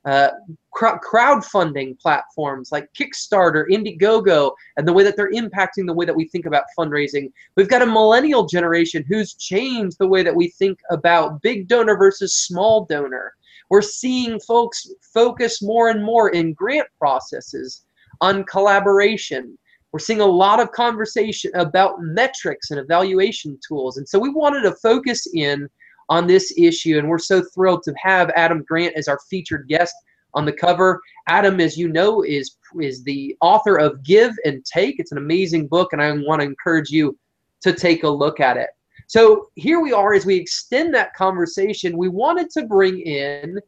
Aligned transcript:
uh, 0.09 0.31
crowdfunding 0.75 1.99
platforms 1.99 2.71
like 2.71 2.91
Kickstarter, 2.93 3.65
Indiegogo, 3.69 4.51
and 4.77 4.87
the 4.87 4.93
way 4.93 5.03
that 5.03 5.15
they're 5.15 5.31
impacting 5.31 5.85
the 5.85 5.93
way 5.93 6.05
that 6.05 6.15
we 6.15 6.27
think 6.27 6.45
about 6.45 6.63
fundraising. 6.77 7.31
We've 7.55 7.69
got 7.69 7.83
a 7.83 7.85
millennial 7.85 8.45
generation 8.45 9.05
who's 9.07 9.35
changed 9.35 9.97
the 9.99 10.07
way 10.07 10.23
that 10.23 10.35
we 10.35 10.49
think 10.49 10.79
about 10.89 11.41
big 11.43 11.67
donor 11.67 11.95
versus 11.95 12.35
small 12.35 12.85
donor. 12.85 13.33
We're 13.69 13.83
seeing 13.83 14.39
folks 14.39 14.89
focus 15.13 15.61
more 15.61 15.89
and 15.89 16.03
more 16.03 16.29
in 16.29 16.53
grant 16.53 16.87
processes 16.97 17.85
on 18.21 18.43
collaboration. 18.45 19.57
We're 19.91 19.99
seeing 19.99 20.21
a 20.21 20.25
lot 20.25 20.59
of 20.59 20.71
conversation 20.71 21.51
about 21.53 22.01
metrics 22.01 22.71
and 22.71 22.79
evaluation 22.79 23.59
tools. 23.67 23.97
And 23.97 24.09
so 24.09 24.17
we 24.17 24.29
wanted 24.29 24.61
to 24.61 24.75
focus 24.77 25.27
in 25.35 25.69
on 26.09 26.25
this 26.25 26.53
issue. 26.57 26.97
And 26.97 27.07
we're 27.07 27.19
so 27.19 27.43
thrilled 27.53 27.83
to 27.83 27.93
have 28.01 28.31
Adam 28.35 28.63
Grant 28.67 28.95
as 28.95 29.07
our 29.07 29.19
featured 29.29 29.67
guest 29.67 29.93
on 30.33 30.45
the 30.45 30.53
cover. 30.53 31.01
Adam, 31.27 31.59
as 31.59 31.77
you 31.77 31.89
know, 31.89 32.23
is 32.23 32.57
is 32.79 33.03
the 33.03 33.35
author 33.41 33.77
of 33.77 34.03
Give 34.03 34.33
and 34.45 34.63
Take. 34.65 34.99
It's 34.99 35.11
an 35.11 35.17
amazing 35.17 35.67
book, 35.67 35.93
and 35.93 36.01
I 36.01 36.11
want 36.11 36.41
to 36.41 36.47
encourage 36.47 36.89
you 36.89 37.17
to 37.61 37.73
take 37.73 38.03
a 38.03 38.09
look 38.09 38.39
at 38.39 38.57
it. 38.57 38.69
So 39.07 39.49
here 39.55 39.81
we 39.81 39.91
are 39.91 40.13
as 40.13 40.25
we 40.25 40.35
extend 40.35 40.93
that 40.93 41.15
conversation. 41.15 41.97
We 41.97 42.09
wanted 42.09 42.49
to 42.51 42.65
bring 42.65 42.99
in 42.99 43.59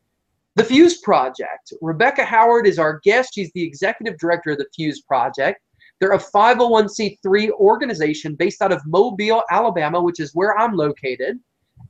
the 0.56 0.64
Fuse 0.64 1.00
Project. 1.00 1.74
Rebecca 1.82 2.24
Howard 2.24 2.68
is 2.68 2.78
our 2.78 3.00
guest. 3.04 3.34
She's 3.34 3.52
the 3.54 3.64
executive 3.64 4.20
director 4.20 4.52
of 4.52 4.60
the 4.60 4.68
Fuse 4.76 5.02
Project. 5.02 5.62
They're 6.00 6.12
a 6.12 6.20
501c3 6.20 7.52
organization 7.52 8.36
based 8.36 8.62
out 8.62 8.72
of 8.72 8.86
Mobile, 8.86 9.44
Alabama, 9.50 10.02
which 10.02 10.20
is 10.20 10.36
where 10.36 10.58
I'm 10.58 10.76
located 10.76 11.40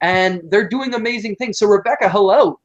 and 0.01 0.41
they're 0.49 0.67
doing 0.67 0.93
amazing 0.93 1.35
things. 1.35 1.59
So, 1.59 1.67
Rebecca, 1.67 2.09
hello. 2.09 2.59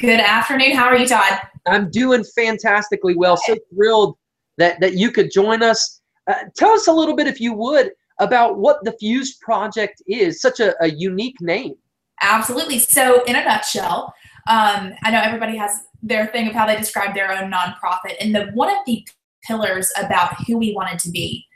Good 0.00 0.20
afternoon. 0.20 0.72
How 0.72 0.86
are 0.86 0.96
you, 0.96 1.06
Todd? 1.06 1.40
I'm 1.66 1.90
doing 1.90 2.24
fantastically 2.24 3.14
well. 3.14 3.36
So 3.36 3.54
thrilled 3.74 4.16
that, 4.56 4.80
that 4.80 4.94
you 4.94 5.10
could 5.10 5.30
join 5.30 5.62
us. 5.62 6.00
Uh, 6.26 6.44
tell 6.56 6.70
us 6.70 6.86
a 6.86 6.92
little 6.92 7.14
bit, 7.14 7.26
if 7.26 7.38
you 7.38 7.52
would, 7.52 7.90
about 8.18 8.58
what 8.58 8.82
the 8.82 8.92
Fuse 8.92 9.36
Project 9.42 10.00
is. 10.06 10.40
Such 10.40 10.58
a, 10.58 10.74
a 10.82 10.90
unique 10.90 11.38
name. 11.42 11.74
Absolutely. 12.22 12.78
So, 12.78 13.22
in 13.24 13.36
a 13.36 13.44
nutshell, 13.44 14.14
um, 14.48 14.94
I 15.02 15.10
know 15.10 15.20
everybody 15.20 15.54
has 15.58 15.82
their 16.02 16.28
thing 16.28 16.48
of 16.48 16.54
how 16.54 16.66
they 16.66 16.76
describe 16.76 17.14
their 17.14 17.30
own 17.30 17.52
nonprofit, 17.52 18.16
and 18.20 18.34
the 18.34 18.46
one 18.54 18.70
of 18.70 18.78
the 18.86 19.06
pillars 19.44 19.92
about 19.98 20.34
who 20.46 20.56
we 20.56 20.72
wanted 20.74 20.98
to 21.00 21.10
be. 21.10 21.46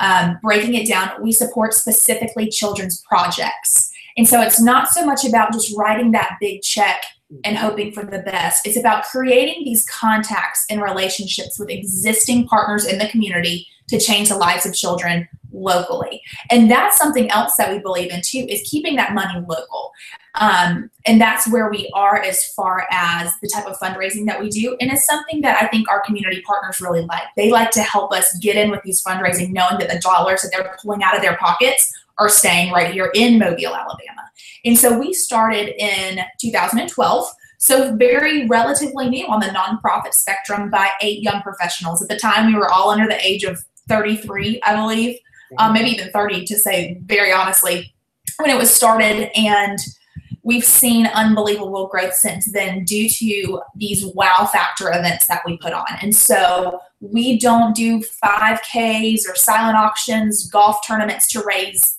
Um, 0.00 0.38
breaking 0.42 0.74
it 0.74 0.86
down, 0.86 1.22
we 1.22 1.32
support 1.32 1.72
specifically 1.72 2.50
children's 2.50 3.00
projects. 3.08 3.90
And 4.18 4.28
so 4.28 4.42
it's 4.42 4.60
not 4.60 4.88
so 4.88 5.06
much 5.06 5.24
about 5.24 5.52
just 5.52 5.74
writing 5.76 6.10
that 6.12 6.36
big 6.40 6.62
check 6.62 7.00
and 7.42 7.56
hoping 7.56 7.92
for 7.92 8.04
the 8.04 8.20
best. 8.20 8.66
It's 8.66 8.76
about 8.76 9.04
creating 9.04 9.64
these 9.64 9.84
contacts 9.86 10.64
and 10.70 10.80
relationships 10.80 11.58
with 11.58 11.70
existing 11.70 12.46
partners 12.46 12.86
in 12.86 12.98
the 12.98 13.08
community 13.08 13.66
to 13.88 13.98
change 13.98 14.28
the 14.28 14.36
lives 14.36 14.64
of 14.64 14.74
children 14.74 15.28
locally. 15.52 16.20
And 16.50 16.70
that's 16.70 16.96
something 16.96 17.30
else 17.30 17.54
that 17.56 17.72
we 17.72 17.78
believe 17.78 18.10
in 18.10 18.20
too 18.22 18.46
is 18.48 18.68
keeping 18.68 18.96
that 18.96 19.14
money 19.14 19.44
local. 19.48 19.92
Um, 20.36 20.90
and 21.06 21.20
that's 21.20 21.48
where 21.48 21.70
we 21.70 21.88
are 21.94 22.20
as 22.20 22.44
far 22.54 22.88
as 22.90 23.30
the 23.40 23.48
type 23.48 23.66
of 23.66 23.78
fundraising 23.78 24.26
that 24.26 24.40
we 24.40 24.50
do. 24.50 24.76
And 24.80 24.90
it's 24.90 25.06
something 25.06 25.42
that 25.42 25.62
I 25.62 25.68
think 25.68 25.88
our 25.88 26.00
community 26.00 26.42
partners 26.42 26.80
really 26.80 27.02
like. 27.02 27.22
They 27.36 27.52
like 27.52 27.70
to 27.72 27.82
help 27.82 28.12
us 28.12 28.36
get 28.38 28.56
in 28.56 28.70
with 28.70 28.82
these 28.82 29.02
fundraising, 29.02 29.50
knowing 29.50 29.78
that 29.78 29.90
the 29.90 30.00
dollars 30.00 30.42
that 30.42 30.50
they're 30.52 30.76
pulling 30.82 31.04
out 31.04 31.14
of 31.14 31.22
their 31.22 31.36
pockets 31.36 31.92
are 32.18 32.28
staying 32.28 32.72
right 32.72 32.92
here 32.92 33.10
in 33.14 33.38
Mobile, 33.38 33.74
Alabama. 33.74 34.22
And 34.64 34.78
so 34.78 34.98
we 34.98 35.12
started 35.12 35.74
in 35.80 36.20
2012. 36.40 37.26
So 37.58 37.96
very 37.96 38.46
relatively 38.46 39.08
new 39.08 39.26
on 39.26 39.40
the 39.40 39.46
nonprofit 39.46 40.12
spectrum 40.12 40.70
by 40.70 40.90
eight 41.00 41.22
young 41.22 41.42
professionals. 41.42 42.02
At 42.02 42.08
the 42.08 42.18
time, 42.18 42.46
we 42.46 42.58
were 42.58 42.70
all 42.70 42.90
under 42.90 43.06
the 43.06 43.24
age 43.26 43.44
of 43.44 43.64
33, 43.88 44.60
I 44.62 44.76
believe, 44.76 45.18
um, 45.58 45.72
maybe 45.72 45.90
even 45.90 46.10
30 46.10 46.44
to 46.46 46.58
say 46.58 47.00
very 47.04 47.32
honestly, 47.32 47.94
when 48.38 48.50
it 48.50 48.58
was 48.58 48.72
started. 48.72 49.30
And 49.36 49.78
we've 50.42 50.64
seen 50.64 51.06
unbelievable 51.06 51.86
growth 51.88 52.14
since 52.14 52.50
then 52.52 52.84
due 52.84 53.08
to 53.08 53.62
these 53.76 54.04
wow 54.04 54.48
factor 54.52 54.90
events 54.90 55.26
that 55.26 55.42
we 55.46 55.56
put 55.56 55.72
on. 55.72 55.86
And 56.02 56.14
so 56.14 56.80
we 57.00 57.38
don't 57.38 57.74
do 57.74 58.00
5Ks 58.00 59.28
or 59.28 59.34
silent 59.34 59.76
auctions, 59.76 60.48
golf 60.48 60.86
tournaments 60.86 61.28
to 61.32 61.42
raise 61.42 61.98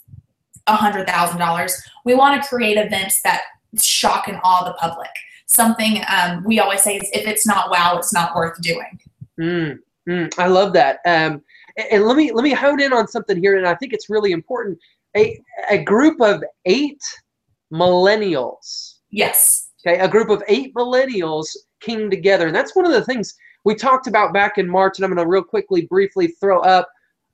$100,000. 0.67 1.71
We 2.05 2.15
want 2.15 2.41
to 2.41 2.47
create 2.47 2.77
events 2.77 3.21
that 3.23 3.41
shock 3.79 4.27
and 4.27 4.39
awe 4.43 4.63
the 4.63 4.73
public. 4.73 5.09
Something 5.47 6.03
um, 6.09 6.43
we 6.43 6.59
always 6.59 6.81
say 6.81 6.97
is 6.97 7.09
if 7.13 7.27
it's 7.27 7.45
not 7.45 7.69
wow, 7.69 7.97
it's 7.97 8.13
not 8.13 8.35
worth 8.35 8.59
doing. 8.61 8.99
Mm, 9.39 9.79
mm, 10.09 10.39
I 10.39 10.47
love 10.47 10.73
that. 10.73 10.99
Um, 11.05 11.43
and, 11.77 11.87
and 11.91 12.03
let 12.05 12.17
me 12.17 12.31
let 12.31 12.43
me 12.43 12.51
hone 12.51 12.81
in 12.81 12.93
on 12.93 13.07
something 13.07 13.37
here, 13.37 13.57
and 13.57 13.67
I 13.67 13.75
think 13.75 13.93
it's 13.93 14.09
really 14.09 14.31
important. 14.31 14.79
A 15.15 15.39
a 15.69 15.77
group 15.77 16.19
of 16.19 16.43
eight 16.65 17.01
millennials. 17.71 18.95
Yes. 19.11 19.69
Okay, 19.85 19.99
a 19.99 20.07
group 20.07 20.29
of 20.29 20.41
eight 20.47 20.73
millennials 20.73 21.47
came 21.79 22.09
together, 22.09 22.47
and 22.47 22.55
that's 22.55 22.75
one 22.75 22.85
of 22.85 22.91
the 22.91 23.03
things 23.03 23.35
we 23.65 23.75
talked 23.75 24.07
about 24.07 24.33
back 24.33 24.57
in 24.57 24.67
March. 24.67 24.97
And 24.97 25.05
I'm 25.05 25.13
going 25.13 25.23
to 25.23 25.29
real 25.29 25.43
quickly, 25.43 25.85
briefly 25.85 26.27
throw 26.39 26.59
up 26.61 26.87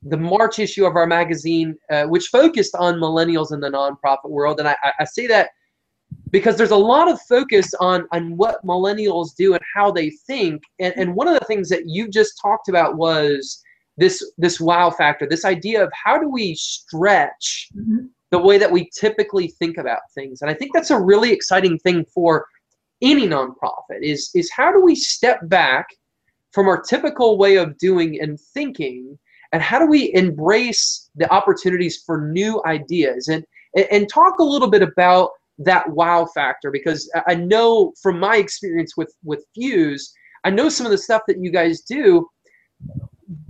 the 0.04 0.18
March 0.18 0.60
issue 0.60 0.86
of 0.86 0.96
our 0.96 1.06
magazine, 1.06 1.78
uh, 1.92 2.06
which 2.06 2.28
focused 2.28 2.76
on 2.76 2.96
millennials 2.96 3.54
in 3.54 3.60
the 3.60 3.70
nonprofit 3.70 4.30
world. 4.30 4.60
And 4.60 4.68
I, 4.68 4.76
I 5.00 5.04
say 5.06 5.28
that 5.28 5.52
because 6.32 6.58
there's 6.58 6.72
a 6.72 6.76
lot 6.76 7.10
of 7.10 7.22
focus 7.22 7.74
on, 7.76 8.08
on 8.12 8.36
what 8.36 8.66
millennials 8.66 9.36
do 9.36 9.54
and 9.54 9.62
how 9.76 9.92
they 9.92 10.10
think. 10.10 10.64
And, 10.80 10.94
and 10.98 11.16
one 11.16 11.28
of 11.28 11.38
the 11.38 11.46
things 11.46 11.70
that 11.70 11.88
you 11.88 12.10
just 12.10 12.40
talked 12.42 12.68
about 12.68 12.98
was 12.98 13.62
this, 13.98 14.32
this 14.38 14.60
wow 14.60 14.90
factor, 14.90 15.28
this 15.28 15.46
idea 15.46 15.84
of 15.84 15.92
how 15.94 16.18
do 16.18 16.28
we 16.28 16.56
stretch 16.56 17.70
mm-hmm. 17.76 18.06
the 18.32 18.40
way 18.40 18.58
that 18.58 18.72
we 18.72 18.90
typically 18.98 19.50
think 19.60 19.78
about 19.78 20.02
things. 20.16 20.42
And 20.42 20.50
I 20.50 20.54
think 20.56 20.74
that's 20.74 20.92
a 20.92 21.00
really 21.00 21.32
exciting 21.32 21.78
thing 21.80 22.06
for 22.06 22.48
any 23.04 23.28
nonprofit 23.28 24.02
is, 24.02 24.32
is 24.34 24.52
how 24.52 24.72
do 24.72 24.82
we 24.82 24.96
step 24.96 25.40
back 25.44 25.88
from 26.54 26.68
our 26.68 26.82
typical 26.82 27.38
way 27.38 27.58
of 27.58 27.78
doing 27.78 28.20
and 28.20 28.40
thinking– 28.40 29.20
and 29.52 29.62
how 29.62 29.80
do 29.80 29.86
we 29.86 30.14
embrace 30.14 31.10
the 31.16 31.32
opportunities 31.32 32.02
for 32.06 32.30
new 32.30 32.62
ideas 32.66 33.28
and 33.28 33.44
and 33.92 34.10
talk 34.10 34.40
a 34.40 34.44
little 34.44 34.70
bit 34.70 34.82
about 34.82 35.32
that 35.58 35.90
wow 35.92 36.26
factor 36.34 36.72
because 36.72 37.10
I 37.28 37.36
know 37.36 37.94
from 38.02 38.20
my 38.20 38.38
experience 38.38 38.98
with 38.98 39.14
with 39.24 39.46
Fuse, 39.54 40.14
I 40.44 40.50
know 40.50 40.70
some 40.70 40.86
of 40.86 40.92
the 40.92 40.98
stuff 40.98 41.22
that 41.28 41.38
you 41.40 41.52
guys 41.52 41.82
do, 41.82 42.28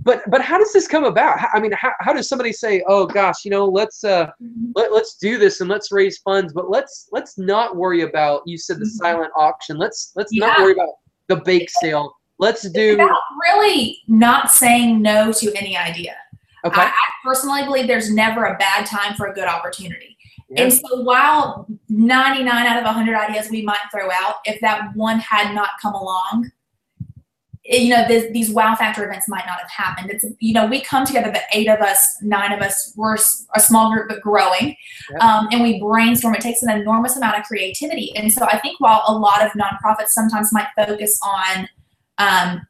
but 0.02 0.22
but 0.28 0.40
how 0.40 0.58
does 0.58 0.72
this 0.72 0.86
come 0.86 1.04
about? 1.04 1.38
I 1.52 1.60
mean, 1.60 1.72
how, 1.72 1.92
how 2.00 2.12
does 2.12 2.28
somebody 2.28 2.52
say, 2.52 2.84
oh 2.86 3.06
gosh, 3.06 3.44
you 3.44 3.50
know, 3.50 3.66
let's 3.66 4.04
uh 4.04 4.26
mm-hmm. 4.42 4.72
let, 4.74 4.92
let's 4.92 5.16
do 5.16 5.38
this 5.38 5.60
and 5.60 5.70
let's 5.70 5.90
raise 5.90 6.18
funds, 6.18 6.52
but 6.52 6.70
let's 6.70 7.08
let's 7.12 7.38
not 7.38 7.76
worry 7.76 8.02
about 8.02 8.42
you 8.46 8.58
said 8.58 8.78
the 8.78 8.84
mm-hmm. 8.84 8.96
silent 8.96 9.32
auction. 9.36 9.76
Let's 9.76 10.12
let's 10.14 10.32
yeah. 10.32 10.46
not 10.46 10.60
worry 10.60 10.72
about 10.72 10.94
the 11.28 11.36
bake 11.36 11.70
sale. 11.70 12.14
Let's 12.42 12.68
do 12.70 12.98
really 13.40 13.98
not 14.08 14.50
saying 14.50 15.00
no 15.00 15.32
to 15.32 15.52
any 15.56 15.76
idea. 15.76 16.16
Okay. 16.64 16.80
I, 16.80 16.86
I, 16.86 17.08
personally 17.24 17.62
believe 17.62 17.86
there's 17.86 18.12
never 18.12 18.46
a 18.46 18.58
bad 18.58 18.84
time 18.84 19.14
for 19.14 19.28
a 19.28 19.32
good 19.32 19.46
opportunity. 19.46 20.16
And 20.56 20.72
so 20.72 21.02
while 21.02 21.68
99 21.88 22.48
out 22.66 22.78
of 22.78 22.84
100 22.84 23.14
ideas 23.16 23.48
we 23.48 23.62
might 23.62 23.78
throw 23.92 24.10
out, 24.10 24.36
if 24.44 24.60
that 24.60 24.90
one 24.96 25.20
had 25.20 25.54
not 25.54 25.70
come 25.80 25.94
along, 25.94 26.50
you 27.64 27.90
know 27.90 28.06
this, 28.08 28.30
these 28.32 28.50
wow 28.50 28.74
factor 28.74 29.04
events 29.04 29.28
might 29.28 29.46
not 29.46 29.60
have 29.60 29.70
happened 29.70 30.10
it's 30.10 30.24
you 30.40 30.52
know 30.52 30.66
we 30.66 30.80
come 30.80 31.06
together 31.06 31.30
the 31.30 31.40
eight 31.52 31.68
of 31.68 31.78
us 31.78 32.18
nine 32.20 32.52
of 32.52 32.60
us 32.60 32.92
we're 32.96 33.14
a 33.54 33.60
small 33.60 33.92
group 33.92 34.08
but 34.08 34.20
growing 34.20 34.74
yep. 35.12 35.22
um, 35.22 35.46
and 35.52 35.62
we 35.62 35.78
brainstorm 35.78 36.34
it 36.34 36.40
takes 36.40 36.60
an 36.62 36.70
enormous 36.70 37.16
amount 37.16 37.38
of 37.38 37.44
creativity 37.44 38.12
and 38.16 38.32
so 38.32 38.44
i 38.46 38.58
think 38.58 38.80
while 38.80 39.04
a 39.06 39.16
lot 39.16 39.46
of 39.46 39.52
nonprofits 39.52 40.08
sometimes 40.08 40.52
might 40.52 40.66
focus 40.76 41.16
on 41.24 41.68
um, 42.18 42.60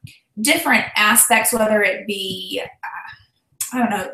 different 0.41 0.85
aspects 0.95 1.53
whether 1.53 1.81
it 1.83 2.07
be 2.07 2.61
uh, 2.63 3.77
i 3.77 3.79
don't 3.79 3.89
know 3.89 4.11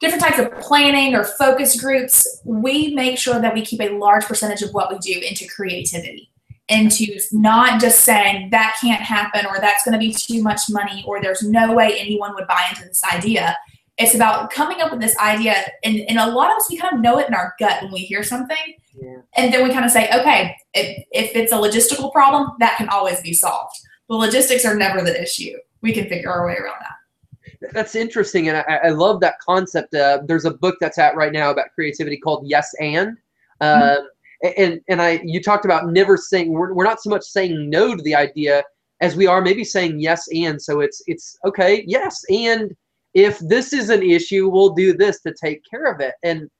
different 0.00 0.22
types 0.22 0.38
of 0.38 0.52
planning 0.60 1.14
or 1.14 1.24
focus 1.24 1.80
groups 1.80 2.40
we 2.44 2.94
make 2.94 3.18
sure 3.18 3.40
that 3.40 3.54
we 3.54 3.64
keep 3.64 3.80
a 3.80 3.96
large 3.98 4.24
percentage 4.24 4.62
of 4.62 4.70
what 4.70 4.90
we 4.90 4.98
do 4.98 5.18
into 5.20 5.46
creativity 5.48 6.30
into 6.68 7.18
not 7.32 7.80
just 7.80 8.00
saying 8.00 8.50
that 8.50 8.76
can't 8.80 9.00
happen 9.00 9.46
or 9.46 9.58
that's 9.60 9.84
going 9.84 9.92
to 9.92 9.98
be 9.98 10.12
too 10.12 10.42
much 10.42 10.62
money 10.68 11.04
or 11.06 11.22
there's 11.22 11.42
no 11.42 11.72
way 11.72 11.98
anyone 11.98 12.34
would 12.34 12.48
buy 12.48 12.64
into 12.70 12.84
this 12.84 13.02
idea. 13.04 13.56
It's 13.98 14.14
about 14.14 14.50
coming 14.50 14.80
up 14.80 14.90
with 14.90 15.00
this 15.00 15.16
idea. 15.18 15.54
And, 15.84 16.00
and 16.08 16.18
a 16.18 16.26
lot 16.26 16.50
of 16.50 16.56
us, 16.56 16.68
we 16.68 16.76
kind 16.76 16.94
of 16.94 17.00
know 17.00 17.18
it 17.18 17.28
in 17.28 17.34
our 17.34 17.54
gut 17.58 17.82
when 17.82 17.92
we 17.92 18.00
hear 18.00 18.22
something. 18.22 18.56
Yeah. 19.00 19.18
And 19.36 19.54
then 19.54 19.62
we 19.62 19.72
kind 19.72 19.84
of 19.84 19.90
say, 19.90 20.10
okay, 20.12 20.56
if, 20.74 21.04
if 21.12 21.36
it's 21.36 21.52
a 21.52 21.56
logistical 21.56 22.12
problem, 22.12 22.50
that 22.58 22.76
can 22.76 22.88
always 22.88 23.20
be 23.20 23.32
solved. 23.32 23.76
The 24.08 24.14
logistics 24.14 24.64
are 24.64 24.76
never 24.76 25.02
the 25.02 25.20
issue. 25.20 25.56
We 25.80 25.92
can 25.92 26.08
figure 26.08 26.30
our 26.30 26.46
way 26.46 26.54
around 26.54 26.80
that. 26.80 27.72
That's 27.72 27.94
interesting. 27.94 28.48
And 28.48 28.58
I, 28.58 28.80
I 28.84 28.88
love 28.90 29.20
that 29.20 29.38
concept. 29.40 29.94
Uh, 29.94 30.20
there's 30.26 30.44
a 30.44 30.50
book 30.50 30.76
that's 30.80 30.98
out 30.98 31.16
right 31.16 31.32
now 31.32 31.50
about 31.50 31.66
creativity 31.74 32.16
called 32.16 32.46
Yes 32.46 32.72
and. 32.80 33.16
mm-hmm 33.62 34.00
um, 34.00 34.08
and 34.56 34.80
and 34.88 35.00
I 35.00 35.20
you 35.24 35.42
talked 35.42 35.64
about 35.64 35.88
never 35.88 36.16
saying 36.16 36.52
we're, 36.52 36.72
we're 36.72 36.84
not 36.84 37.00
so 37.00 37.10
much 37.10 37.24
saying 37.24 37.70
no 37.70 37.96
to 37.96 38.02
the 38.02 38.14
idea 38.14 38.62
as 39.00 39.16
we 39.16 39.26
are 39.26 39.40
maybe 39.40 39.64
saying 39.64 39.98
yes 40.00 40.26
and 40.32 40.60
so 40.60 40.80
it's 40.80 41.02
it's 41.06 41.38
okay 41.44 41.84
yes 41.86 42.22
and 42.28 42.74
if 43.14 43.38
this 43.40 43.72
is 43.72 43.88
an 43.88 44.02
issue 44.02 44.48
we'll 44.48 44.74
do 44.74 44.92
this 44.92 45.20
to 45.22 45.34
take 45.42 45.62
care 45.68 45.90
of 45.90 46.00
it 46.00 46.14
and 46.22 46.50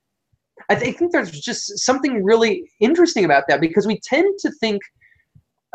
I 0.71 0.75
think 0.75 1.13
there's 1.13 1.31
just 1.31 1.79
something 1.81 2.25
really 2.25 2.71
interesting 2.81 3.27
about 3.27 3.45
that 3.49 3.61
because 3.61 3.87
we 3.87 4.01
tend 4.01 4.39
to 4.39 4.51
think 4.53 4.81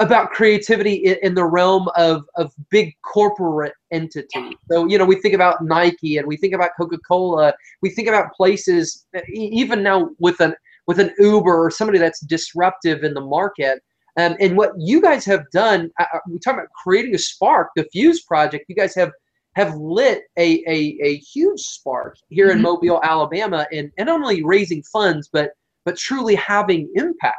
about 0.01 0.31
creativity 0.31 0.95
in, 0.95 1.17
in, 1.21 1.35
the 1.35 1.45
realm 1.45 1.87
of, 1.95 2.23
of 2.35 2.51
big 2.69 2.93
corporate 3.03 3.73
entities. 3.91 4.55
So, 4.69 4.87
you 4.87 4.97
know, 4.97 5.05
we 5.05 5.15
think 5.21 5.35
about 5.35 5.63
Nike 5.63 6.17
and 6.17 6.27
we 6.27 6.37
think 6.37 6.53
about 6.53 6.71
Coca 6.75 6.97
Cola. 7.07 7.53
We 7.81 7.91
think 7.91 8.07
about 8.07 8.33
places, 8.33 9.05
even 9.29 9.83
now 9.83 10.09
with 10.19 10.39
an 10.39 10.55
with 10.87 10.99
an 10.99 11.13
Uber 11.19 11.65
or 11.65 11.69
somebody 11.69 11.99
that's 11.99 12.19
disruptive 12.21 13.03
in 13.03 13.13
the 13.13 13.21
market. 13.21 13.81
Um, 14.17 14.35
and 14.39 14.57
what 14.57 14.71
you 14.77 14.99
guys 15.01 15.23
have 15.25 15.45
done, 15.53 15.91
uh, 15.99 16.05
uh 16.13 16.19
we 16.27 16.39
talk 16.39 16.55
about 16.55 16.67
creating 16.83 17.15
a 17.15 17.19
spark, 17.19 17.69
the 17.75 17.87
Fuse 17.93 18.23
project. 18.23 18.65
You 18.67 18.75
guys 18.75 18.95
have 18.95 19.11
have 19.55 19.75
lit 19.75 20.23
a 20.37 20.63
a, 20.67 20.97
a 21.03 21.17
huge 21.17 21.61
spark 21.61 22.17
here 22.29 22.47
mm-hmm. 22.47 22.57
in 22.57 22.63
Mobile, 22.63 22.99
Alabama, 23.03 23.67
and 23.71 23.91
and 23.97 24.07
not 24.07 24.19
only 24.21 24.43
raising 24.43 24.81
funds, 24.83 25.29
but 25.31 25.51
but 25.85 25.95
truly 25.97 26.35
having 26.35 26.89
impact. 26.95 27.37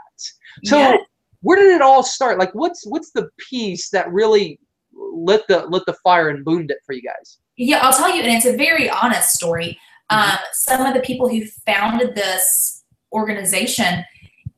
So, 0.65 0.79
yes. 0.79 1.01
Where 1.43 1.59
did 1.59 1.75
it 1.75 1.83
all 1.83 2.03
start? 2.03 2.39
Like, 2.39 2.55
what's 2.55 2.85
what's 2.87 3.13
the 3.13 3.29
piece 3.51 3.91
that 3.91 4.11
really 4.11 4.59
lit 4.93 5.43
the 5.49 5.67
lit 5.67 5.85
the 5.87 5.97
fire 6.05 6.29
and 6.29 6.45
boomed 6.45 6.71
it 6.71 6.79
for 6.87 6.95
you 6.95 7.03
guys? 7.03 7.39
Yeah, 7.57 7.81
I'll 7.83 7.93
tell 7.93 8.15
you, 8.15 8.23
and 8.23 8.33
it's 8.33 8.47
a 8.47 8.57
very 8.57 8.89
honest 8.89 9.33
story. 9.33 9.79
Mm-hmm. 10.11 10.33
Um, 10.33 10.39
some 10.53 10.87
of 10.87 10.95
the 10.95 11.01
people 11.01 11.29
who 11.29 11.45
founded 11.67 12.15
this 12.15 12.85
organization, 13.13 14.05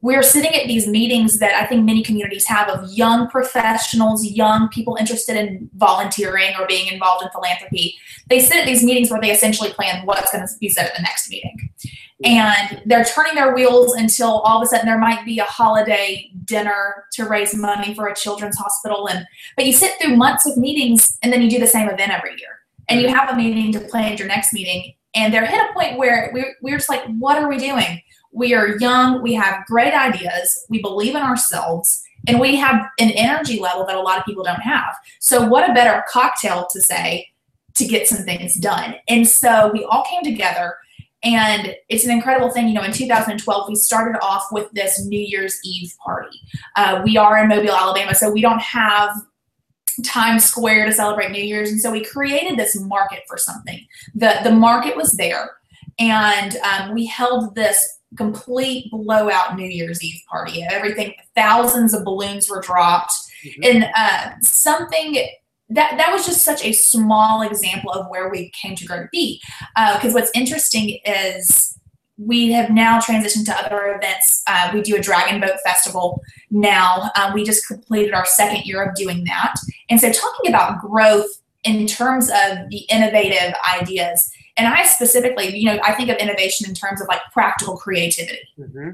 we're 0.00 0.22
sitting 0.22 0.54
at 0.54 0.69
these 0.69 0.86
meetings 0.86 1.38
that 1.38 1.54
I 1.54 1.66
think 1.66 1.84
many 1.84 2.02
communities 2.02 2.46
have 2.46 2.69
of 2.69 2.92
young 2.92 3.28
professionals, 3.28 4.25
young 4.25 4.69
people 4.69 4.96
interested 4.96 5.36
in 5.36 5.70
volunteering 5.75 6.54
or 6.58 6.66
being 6.66 6.92
involved 6.92 7.25
in 7.25 7.31
philanthropy. 7.31 7.96
They 8.28 8.40
sit 8.40 8.58
at 8.58 8.66
these 8.66 8.84
meetings 8.84 9.10
where 9.10 9.20
they 9.20 9.31
essentially 9.31 9.70
plan 9.70 10.04
what's 10.06 10.31
going 10.31 10.46
to 10.46 10.52
be 10.60 10.69
said 10.69 10.86
at 10.86 10.94
the 10.94 11.02
next 11.02 11.31
meeting. 11.31 11.70
And 12.22 12.82
they're 12.87 13.05
turning 13.05 13.34
their 13.34 13.55
wheels 13.55 13.94
until 13.94 14.40
all 14.40 14.62
of 14.62 14.64
a 14.64 14.66
sudden 14.66 14.87
there 14.87 14.99
might 14.99 15.25
be 15.25 15.40
a 15.40 15.44
holiday 15.44 16.31
dinner 16.44 17.05
to 17.14 17.25
raise 17.25 17.55
money 17.55 17.93
for 17.94 18.06
a 18.06 18.14
children's 18.14 18.56
hospital. 18.56 19.08
And 19.08 19.26
but 19.56 19.66
you 19.66 19.72
sit 19.72 20.00
through 20.00 20.16
months 20.16 20.46
of 20.46 20.56
meetings 20.56 21.19
and 21.22 21.32
then 21.32 21.43
you 21.43 21.50
do 21.50 21.58
the 21.58 21.66
same 21.66 21.88
event 21.88 22.12
every 22.12 22.31
year. 22.38 22.61
And 22.88 23.00
you 23.00 23.08
have 23.08 23.31
a 23.31 23.37
meeting 23.37 23.72
to 23.72 23.81
plan 23.81 24.16
your 24.16 24.28
next 24.28 24.52
meeting. 24.52 24.94
And 25.14 25.32
they're 25.32 25.46
hit 25.46 25.70
a 25.70 25.72
point 25.72 25.96
where 25.99 26.31
we're, 26.32 26.55
we're 26.61 26.76
just 26.76 26.88
like, 26.88 27.05
what 27.19 27.38
are 27.38 27.49
we 27.49 27.58
doing? 27.58 28.00
we 28.34 28.52
are 28.52 28.76
young, 28.78 29.22
we 29.22 29.32
have 29.32 29.64
great 29.67 29.94
ideas, 29.94 30.67
we 30.69 30.82
believe 30.82 31.14
in 31.14 31.22
ourselves, 31.22 32.02
and 32.26 32.40
we 32.40 32.56
have 32.56 32.84
an 32.99 33.10
energy 33.10 33.60
level 33.60 33.87
that 33.87 33.96
a 33.96 34.00
lot 34.00 34.19
of 34.19 34.25
people 34.25 34.43
don't 34.43 34.60
have. 34.60 34.94
So, 35.20 35.46
what 35.46 35.69
a 35.69 35.72
better 35.72 36.02
cocktail 36.08 36.67
to 36.72 36.81
say 36.81 37.28
to 37.75 37.87
get 37.87 38.08
some 38.08 38.25
things 38.25 38.56
done? 38.56 38.96
And 39.08 39.26
so, 39.26 39.70
we 39.72 39.84
all 39.84 40.05
came 40.05 40.25
together, 40.25 40.75
and 41.25 41.75
it's 41.88 42.05
an 42.05 42.11
incredible 42.11 42.50
thing. 42.50 42.69
You 42.69 42.75
know, 42.75 42.82
in 42.82 42.93
2012, 42.93 43.69
we 43.69 43.75
started 43.75 44.19
off 44.23 44.47
with 44.53 44.71
this 44.73 45.05
New 45.05 45.21
Year's 45.21 45.59
Eve 45.65 45.93
party. 46.05 46.38
Uh, 46.76 47.03
we 47.05 47.17
are 47.17 47.38
in 47.38 47.49
Mobile, 47.49 47.73
Alabama, 47.73 48.15
so 48.15 48.31
we 48.31 48.43
don't 48.43 48.61
have 48.61 49.11
Times 50.05 50.44
Square 50.44 50.87
to 50.87 50.93
celebrate 50.93 51.31
New 51.31 51.43
Year's, 51.43 51.71
and 51.71 51.81
so 51.81 51.91
we 51.91 52.05
created 52.05 52.59
this 52.59 52.79
market 52.79 53.21
for 53.26 53.38
something. 53.38 53.81
the 54.15 54.41
The 54.44 54.50
market 54.50 54.97
was 54.97 55.12
there, 55.12 55.50
and 55.99 56.56
um, 56.56 56.94
we 56.94 57.06
held 57.06 57.55
this 57.55 58.00
complete 58.17 58.91
blowout 58.91 59.56
New 59.56 59.69
Year's 59.69 60.03
Eve 60.05 60.20
party. 60.31 60.65
Everything, 60.69 61.15
thousands 61.35 61.94
of 61.94 62.05
balloons 62.05 62.50
were 62.50 62.61
dropped, 62.61 63.12
mm-hmm. 63.44 63.62
and 63.65 63.91
uh, 63.97 64.31
something 64.43 65.27
that 65.70 65.96
that 65.96 66.12
was 66.12 66.26
just 66.26 66.44
such 66.44 66.64
a 66.64 66.72
small 66.72 67.43
example 67.43 67.90
of 67.90 68.06
where 68.08 68.28
we 68.28 68.50
came 68.50 68.75
to 68.76 68.84
grow 68.84 69.02
to 69.02 69.08
be. 69.11 69.40
Because 69.75 70.14
uh, 70.14 70.19
what's 70.19 70.31
interesting 70.34 70.99
is 71.05 71.78
we 72.16 72.52
have 72.52 72.70
now 72.70 73.00
transitioned 73.00 73.44
to 73.46 73.56
other 73.56 73.96
events. 73.96 74.43
Uh, 74.46 74.70
we 74.72 74.82
do 74.82 74.96
a 74.96 75.00
dragon 75.00 75.40
boat 75.40 75.58
festival 75.64 76.22
now. 76.50 77.11
Um, 77.19 77.34
we 77.34 77.44
just 77.44 77.66
completed 77.66 78.14
our 78.14 78.26
second 78.26 78.64
year 78.66 78.82
of 78.82 78.94
doing 78.94 79.25
that, 79.25 79.55
and 79.90 80.00
so 80.00 80.12
talking 80.12 80.49
about 80.49 80.81
growth 80.81 81.40
in 81.64 81.87
terms 81.87 82.28
of 82.28 82.69
the 82.69 82.84
innovative 82.90 83.55
ideas 83.75 84.31
and 84.56 84.69
I 84.69 84.84
specifically, 84.84 85.56
you 85.56 85.67
know, 85.67 85.81
I 85.82 85.94
think 85.94 86.10
of 86.10 86.17
innovation 86.17 86.69
in 86.69 86.75
terms 86.75 87.00
of 87.00 87.08
like 87.08 87.20
practical 87.32 87.76
creativity. 87.76 88.49
Mm-hmm. 88.58 88.90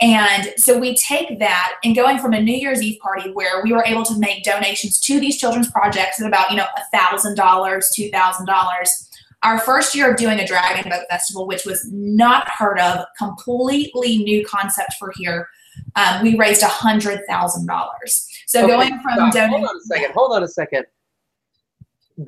And 0.00 0.52
so 0.56 0.78
we 0.78 0.94
take 0.96 1.40
that 1.40 1.74
and 1.82 1.94
going 1.94 2.18
from 2.18 2.32
a 2.32 2.40
New 2.40 2.54
Year's 2.54 2.80
Eve 2.80 3.00
party 3.00 3.30
where 3.32 3.62
we 3.64 3.72
were 3.72 3.84
able 3.84 4.04
to 4.04 4.18
make 4.18 4.44
donations 4.44 5.00
to 5.00 5.18
these 5.18 5.38
children's 5.38 5.70
projects 5.70 6.20
at 6.20 6.26
about, 6.26 6.50
you 6.50 6.56
know, 6.56 6.66
a 6.76 6.96
thousand 6.96 7.34
dollars, 7.34 7.90
two 7.94 8.08
thousand 8.10 8.46
dollars. 8.46 9.10
Our 9.42 9.58
first 9.60 9.94
year 9.94 10.10
of 10.10 10.16
doing 10.16 10.38
a 10.38 10.46
Dragon 10.46 10.90
Boat 10.90 11.04
Festival, 11.10 11.46
which 11.46 11.64
was 11.64 11.88
not 11.92 12.48
heard 12.48 12.78
of, 12.78 13.04
completely 13.16 14.18
new 14.18 14.44
concept 14.46 14.94
for 14.98 15.12
here, 15.16 15.48
um, 15.96 16.22
we 16.22 16.36
raised 16.36 16.62
a 16.62 16.68
hundred 16.68 17.22
thousand 17.28 17.66
dollars. 17.66 18.28
So 18.46 18.64
okay, 18.64 18.68
going 18.68 19.00
from 19.00 19.30
donating. 19.30 19.50
Hold 19.50 19.64
on 19.68 19.76
a 19.76 19.80
second. 19.80 20.12
Hold 20.12 20.32
on 20.32 20.42
a 20.44 20.48
second. 20.48 20.86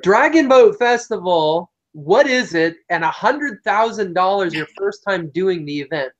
Dragon 0.02 0.48
Boat 0.48 0.76
Festival 0.78 1.70
what 1.92 2.28
is 2.28 2.54
it 2.54 2.76
and 2.88 3.02
a 3.02 3.10
hundred 3.10 3.58
thousand 3.64 4.14
dollars 4.14 4.54
your 4.54 4.66
first 4.78 5.02
time 5.02 5.28
doing 5.30 5.64
the 5.64 5.80
event 5.80 6.12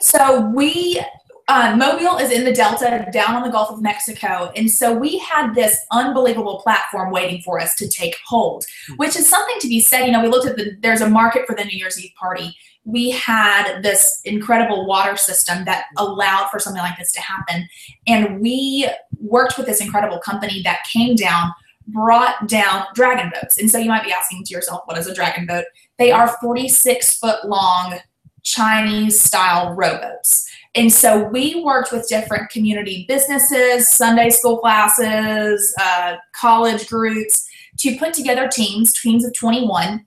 so 0.00 0.40
we 0.54 1.00
uh, 1.48 1.74
mobile 1.76 2.16
is 2.18 2.30
in 2.30 2.44
the 2.44 2.52
delta 2.52 3.08
down 3.12 3.34
on 3.34 3.42
the 3.42 3.50
gulf 3.50 3.70
of 3.70 3.82
mexico 3.82 4.52
and 4.56 4.70
so 4.70 4.92
we 4.92 5.18
had 5.18 5.54
this 5.54 5.84
unbelievable 5.90 6.60
platform 6.62 7.10
waiting 7.10 7.40
for 7.42 7.60
us 7.60 7.74
to 7.74 7.88
take 7.88 8.16
hold 8.26 8.64
which 8.96 9.16
is 9.16 9.28
something 9.28 9.56
to 9.60 9.68
be 9.68 9.80
said 9.80 10.06
you 10.06 10.12
know 10.12 10.22
we 10.22 10.28
looked 10.28 10.46
at 10.46 10.56
the 10.56 10.76
there's 10.80 11.00
a 11.00 11.08
market 11.08 11.46
for 11.46 11.54
the 11.54 11.64
new 11.64 11.76
year's 11.76 12.02
eve 12.02 12.12
party 12.18 12.56
we 12.84 13.10
had 13.10 13.82
this 13.82 14.20
incredible 14.24 14.86
water 14.86 15.16
system 15.16 15.64
that 15.64 15.84
allowed 15.98 16.48
for 16.50 16.58
something 16.58 16.82
like 16.82 16.96
this 16.98 17.12
to 17.12 17.20
happen 17.20 17.68
and 18.06 18.40
we 18.40 18.88
worked 19.18 19.58
with 19.58 19.66
this 19.66 19.80
incredible 19.80 20.18
company 20.18 20.62
that 20.62 20.84
came 20.84 21.14
down 21.14 21.52
brought 21.92 22.48
down 22.48 22.86
dragon 22.94 23.30
boats. 23.34 23.58
And 23.58 23.70
so 23.70 23.78
you 23.78 23.88
might 23.88 24.04
be 24.04 24.12
asking 24.12 24.44
to 24.44 24.54
yourself, 24.54 24.82
what 24.84 24.98
is 24.98 25.06
a 25.06 25.14
dragon 25.14 25.46
boat? 25.46 25.64
They 25.98 26.10
are 26.10 26.36
46 26.40 27.18
foot 27.18 27.46
long 27.46 27.98
Chinese 28.42 29.20
style 29.20 29.74
rowboats. 29.74 30.48
And 30.74 30.92
so 30.92 31.24
we 31.28 31.62
worked 31.64 31.92
with 31.92 32.08
different 32.08 32.50
community 32.50 33.04
businesses, 33.08 33.88
Sunday 33.88 34.30
school 34.30 34.58
classes, 34.58 35.74
uh, 35.80 36.16
college 36.34 36.88
groups 36.88 37.48
to 37.78 37.96
put 37.98 38.14
together 38.14 38.48
teams, 38.48 38.92
teams 39.00 39.24
of 39.24 39.34
21. 39.34 40.06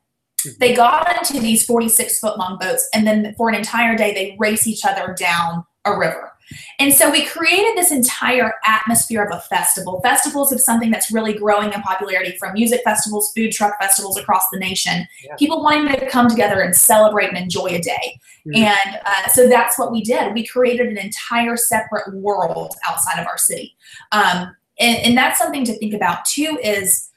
They 0.59 0.73
got 0.73 1.17
into 1.17 1.41
these 1.41 1.65
46 1.65 2.19
foot 2.19 2.37
long 2.37 2.57
boats, 2.59 2.87
and 2.93 3.07
then 3.07 3.33
for 3.37 3.49
an 3.49 3.55
entire 3.55 3.95
day, 3.95 4.13
they 4.13 4.35
race 4.39 4.67
each 4.67 4.83
other 4.85 5.15
down 5.17 5.65
a 5.85 5.97
river. 5.97 6.32
And 6.79 6.93
so 6.93 7.09
we 7.11 7.25
created 7.25 7.77
this 7.77 7.91
entire 7.91 8.53
atmosphere 8.65 9.23
of 9.23 9.35
a 9.35 9.41
festival. 9.41 10.01
Festivals 10.01 10.51
of 10.51 10.59
something 10.59 10.91
that's 10.91 11.11
really 11.11 11.33
growing 11.33 11.73
in 11.73 11.81
popularity 11.81 12.35
from 12.37 12.53
music 12.53 12.81
festivals, 12.83 13.31
food 13.35 13.51
truck 13.51 13.79
festivals 13.81 14.17
across 14.17 14.43
the 14.51 14.59
nation. 14.59 15.07
Yeah. 15.23 15.35
People 15.35 15.63
wanting 15.63 15.93
to 15.99 16.09
come 16.09 16.29
together 16.29 16.61
and 16.61 16.75
celebrate 16.75 17.29
and 17.29 17.37
enjoy 17.37 17.67
a 17.67 17.79
day. 17.79 18.19
Mm-hmm. 18.47 18.63
And 18.63 18.99
uh, 19.05 19.27
so 19.29 19.47
that's 19.47 19.77
what 19.79 19.91
we 19.91 20.01
did. 20.01 20.33
We 20.33 20.45
created 20.45 20.87
an 20.87 20.97
entire 20.97 21.57
separate 21.57 22.13
world 22.13 22.75
outside 22.87 23.19
of 23.19 23.27
our 23.27 23.37
city. 23.37 23.75
Um, 24.11 24.55
and, 24.79 24.97
and 24.97 25.17
that's 25.17 25.39
something 25.39 25.65
to 25.65 25.77
think 25.77 25.93
about 25.93 26.25
too 26.25 26.59
is 26.63 27.09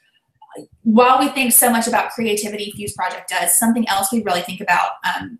while 0.83 1.19
we 1.19 1.27
think 1.29 1.51
so 1.51 1.69
much 1.69 1.87
about 1.87 2.11
creativity 2.11 2.71
fuse 2.71 2.93
project 2.93 3.29
does 3.29 3.57
something 3.57 3.87
else 3.89 4.11
we 4.11 4.23
really 4.23 4.41
think 4.41 4.61
about 4.61 4.91
um, 5.03 5.39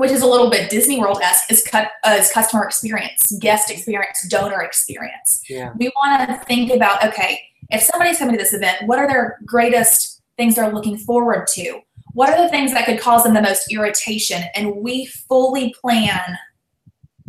which 0.00 0.10
is 0.10 0.22
a 0.22 0.26
little 0.26 0.50
bit 0.50 0.70
disney 0.70 0.98
world 0.98 1.20
esque 1.22 1.50
is, 1.50 1.62
cut, 1.62 1.90
uh, 2.04 2.16
is 2.18 2.32
customer 2.32 2.64
experience 2.64 3.20
guest 3.40 3.70
experience 3.70 4.26
donor 4.28 4.62
experience. 4.62 5.42
Yeah. 5.48 5.72
we 5.78 5.90
want 5.96 6.28
to 6.28 6.36
think 6.46 6.72
about 6.72 7.04
okay 7.04 7.40
if 7.70 7.82
somebody's 7.82 8.18
coming 8.18 8.34
to 8.36 8.42
this 8.42 8.52
event 8.52 8.78
what 8.86 8.98
are 8.98 9.06
their 9.06 9.38
greatest 9.44 10.20
things 10.40 10.54
they're 10.56 10.72
looking 10.72 10.96
forward 10.96 11.46
to? 11.48 11.80
What 12.14 12.30
are 12.30 12.42
the 12.42 12.48
things 12.48 12.72
that 12.72 12.86
could 12.86 12.98
cause 12.98 13.24
them 13.24 13.34
the 13.34 13.42
most 13.42 13.70
irritation? 13.70 14.42
And 14.54 14.76
we 14.76 15.04
fully 15.04 15.74
plan 15.78 16.38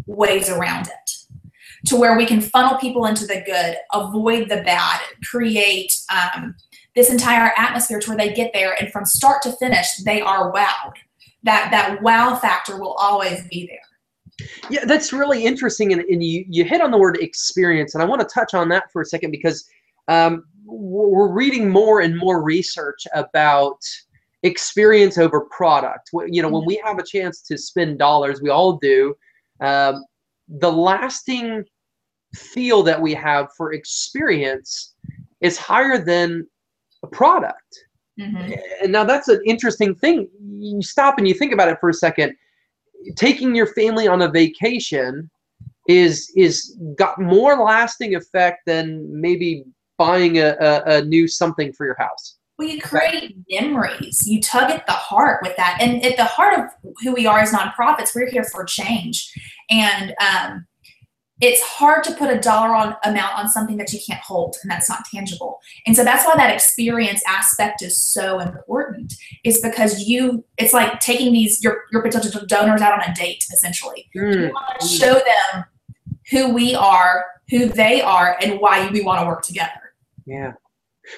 ways 0.05 0.49
around 0.49 0.87
it 0.87 1.11
to 1.87 1.97
where 1.97 2.15
we 2.15 2.25
can 2.25 2.39
funnel 2.39 2.77
people 2.77 3.05
into 3.05 3.25
the 3.25 3.43
good 3.45 3.75
avoid 3.93 4.47
the 4.47 4.61
bad 4.61 5.01
create 5.29 5.93
um, 6.09 6.55
this 6.95 7.09
entire 7.09 7.51
atmosphere 7.57 7.99
to 7.99 8.09
where 8.09 8.17
they 8.17 8.33
get 8.33 8.51
there 8.53 8.75
and 8.79 8.91
from 8.91 9.05
start 9.05 9.41
to 9.41 9.51
finish 9.53 9.87
they 10.05 10.21
are 10.21 10.51
wowed 10.51 10.93
that 11.43 11.69
that 11.71 12.01
wow 12.01 12.35
factor 12.35 12.79
will 12.79 12.93
always 12.93 13.47
be 13.47 13.67
there 13.67 14.47
Yeah, 14.69 14.85
that's 14.85 15.13
really 15.13 15.45
interesting, 15.45 15.93
and, 15.93 16.01
and 16.01 16.23
you 16.23 16.45
you 16.47 16.63
hit 16.63 16.81
on 16.81 16.91
the 16.91 16.97
word 16.97 17.17
experience, 17.17 17.93
and 17.93 18.01
I 18.01 18.05
want 18.05 18.21
to 18.21 18.27
touch 18.33 18.53
on 18.53 18.69
that 18.69 18.91
for 18.91 19.01
a 19.01 19.05
second 19.05 19.31
because 19.31 19.67
um, 20.07 20.45
we're 20.65 21.31
reading 21.31 21.69
more 21.69 22.01
and 22.01 22.17
more 22.17 22.41
research 22.43 23.05
about 23.13 23.79
experience 24.43 25.17
over 25.17 25.41
product. 25.41 26.09
You 26.27 26.41
know, 26.41 26.49
when 26.49 26.65
we 26.65 26.81
have 26.83 26.97
a 26.99 27.03
chance 27.03 27.41
to 27.43 27.57
spend 27.57 27.99
dollars, 27.99 28.41
we 28.41 28.49
all 28.49 28.73
do. 28.73 29.13
Um, 29.59 30.03
the 30.47 30.71
lasting 30.71 31.63
feel 32.35 32.83
that 32.83 33.01
we 33.01 33.13
have 33.13 33.49
for 33.55 33.73
experience 33.73 34.95
is 35.41 35.57
higher 35.57 36.03
than 36.03 36.47
a 37.03 37.07
product. 37.07 37.85
Mhm. 38.21 38.61
And 38.83 38.91
now 38.91 39.03
that's 39.03 39.27
an 39.27 39.41
interesting 39.45 39.95
thing. 39.95 40.29
You 40.59 40.81
stop 40.81 41.17
and 41.17 41.27
you 41.27 41.33
think 41.33 41.53
about 41.53 41.69
it 41.69 41.79
for 41.79 41.89
a 41.89 41.93
second. 41.93 42.35
Taking 43.15 43.55
your 43.55 43.67
family 43.67 44.07
on 44.07 44.21
a 44.21 44.29
vacation 44.29 45.29
is 45.87 46.31
is 46.35 46.77
got 46.95 47.19
more 47.19 47.55
lasting 47.55 48.15
effect 48.15 48.59
than 48.67 49.09
maybe 49.19 49.65
buying 49.97 50.37
a, 50.37 50.55
a, 50.59 50.83
a 50.97 51.01
new 51.03 51.27
something 51.27 51.73
for 51.73 51.85
your 51.85 51.97
house. 51.97 52.37
Well, 52.57 52.69
you 52.69 52.79
create 52.79 53.35
memories. 53.49 54.27
You 54.27 54.39
tug 54.39 54.69
at 54.69 54.85
the 54.85 54.93
heart 54.93 55.39
with 55.41 55.55
that. 55.57 55.79
And 55.81 56.05
at 56.05 56.15
the 56.15 56.25
heart 56.25 56.59
of 56.59 56.93
who 57.01 57.11
we 57.13 57.25
are 57.25 57.39
as 57.39 57.51
nonprofits, 57.51 58.13
we're 58.13 58.29
here 58.29 58.43
for 58.43 58.63
change. 58.65 59.33
And 59.71 60.13
um, 60.21 60.67
it's 61.41 61.61
hard 61.63 62.03
to 62.03 62.13
put 62.13 62.29
a 62.29 62.39
dollar 62.39 62.75
on 62.75 62.95
amount 63.03 63.37
on 63.37 63.49
something 63.49 63.75
that 63.77 63.91
you 63.91 63.99
can't 64.05 64.21
hold 64.21 64.55
and 64.61 64.71
that's 64.71 64.87
not 64.87 65.03
tangible. 65.11 65.59
And 65.87 65.95
so 65.95 66.03
that's 66.03 66.25
why 66.25 66.35
that 66.35 66.53
experience 66.53 67.23
aspect 67.27 67.81
is 67.81 67.99
so 67.99 68.39
important. 68.39 69.15
Is 69.43 69.59
because 69.59 70.03
you 70.03 70.45
it's 70.57 70.71
like 70.71 70.99
taking 70.99 71.33
these 71.33 71.63
your 71.63 71.83
your 71.91 72.03
potential 72.03 72.45
donors 72.45 72.81
out 72.81 72.93
on 72.93 73.09
a 73.09 73.13
date 73.15 73.45
essentially. 73.51 74.07
Mm, 74.15 74.35
We 74.35 74.47
want 74.49 74.79
to 74.79 74.87
show 74.87 75.13
them 75.13 75.65
who 76.29 76.53
we 76.53 76.75
are, 76.75 77.25
who 77.49 77.65
they 77.65 78.01
are, 78.01 78.37
and 78.41 78.59
why 78.59 78.89
we 78.89 79.01
want 79.01 79.21
to 79.21 79.25
work 79.25 79.41
together. 79.41 79.93
Yeah. 80.25 80.53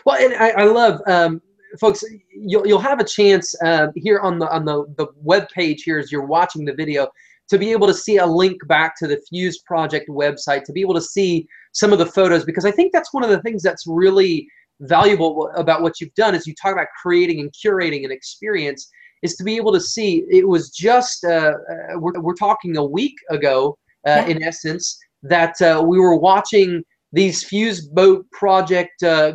Well, 0.05 0.15
and 0.15 0.33
I, 0.41 0.61
I 0.61 0.63
love 0.63 1.01
um, 1.05 1.41
folks. 1.79 2.03
You'll 2.31 2.65
you'll 2.65 2.79
have 2.79 3.01
a 3.01 3.03
chance 3.03 3.53
uh, 3.61 3.87
here 3.95 4.19
on 4.21 4.39
the 4.39 4.49
on 4.49 4.63
the 4.63 4.85
the 4.97 5.07
web 5.17 5.49
page 5.49 5.83
here 5.83 5.99
as 5.99 6.13
you're 6.13 6.25
watching 6.25 6.63
the 6.63 6.73
video 6.73 7.09
to 7.49 7.57
be 7.57 7.71
able 7.71 7.87
to 7.87 7.93
see 7.93 8.17
a 8.17 8.25
link 8.25 8.57
back 8.67 8.95
to 8.97 9.07
the 9.07 9.21
Fuse 9.29 9.59
Project 9.59 10.09
website 10.09 10.63
to 10.63 10.71
be 10.71 10.81
able 10.81 10.93
to 10.93 11.01
see 11.01 11.47
some 11.73 11.91
of 11.91 11.99
the 11.99 12.05
photos 12.05 12.45
because 12.45 12.65
I 12.65 12.71
think 12.71 12.93
that's 12.93 13.13
one 13.13 13.23
of 13.23 13.29
the 13.29 13.41
things 13.41 13.61
that's 13.61 13.83
really 13.87 14.47
valuable 14.81 15.51
about 15.55 15.81
what 15.81 15.99
you've 15.99 16.13
done 16.15 16.35
is 16.35 16.47
you 16.47 16.53
talk 16.61 16.73
about 16.73 16.87
creating 17.01 17.39
and 17.39 17.51
curating 17.53 18.05
an 18.05 18.11
experience 18.11 18.89
is 19.21 19.35
to 19.35 19.43
be 19.43 19.55
able 19.55 19.71
to 19.71 19.79
see 19.79 20.25
it 20.29 20.47
was 20.47 20.69
just 20.71 21.23
uh, 21.23 21.53
uh, 21.71 21.99
we're, 21.99 22.19
we're 22.19 22.33
talking 22.35 22.77
a 22.77 22.83
week 22.83 23.15
ago 23.29 23.77
uh, 24.07 24.23
Yeah. 24.25 24.25
in 24.27 24.43
essence 24.43 24.97
that 25.23 25.61
uh, 25.61 25.81
we 25.85 25.99
were 25.99 26.17
watching 26.17 26.83
these 27.13 27.43
fuse 27.43 27.87
boat 27.87 28.25
project 28.31 29.03
uh, 29.03 29.33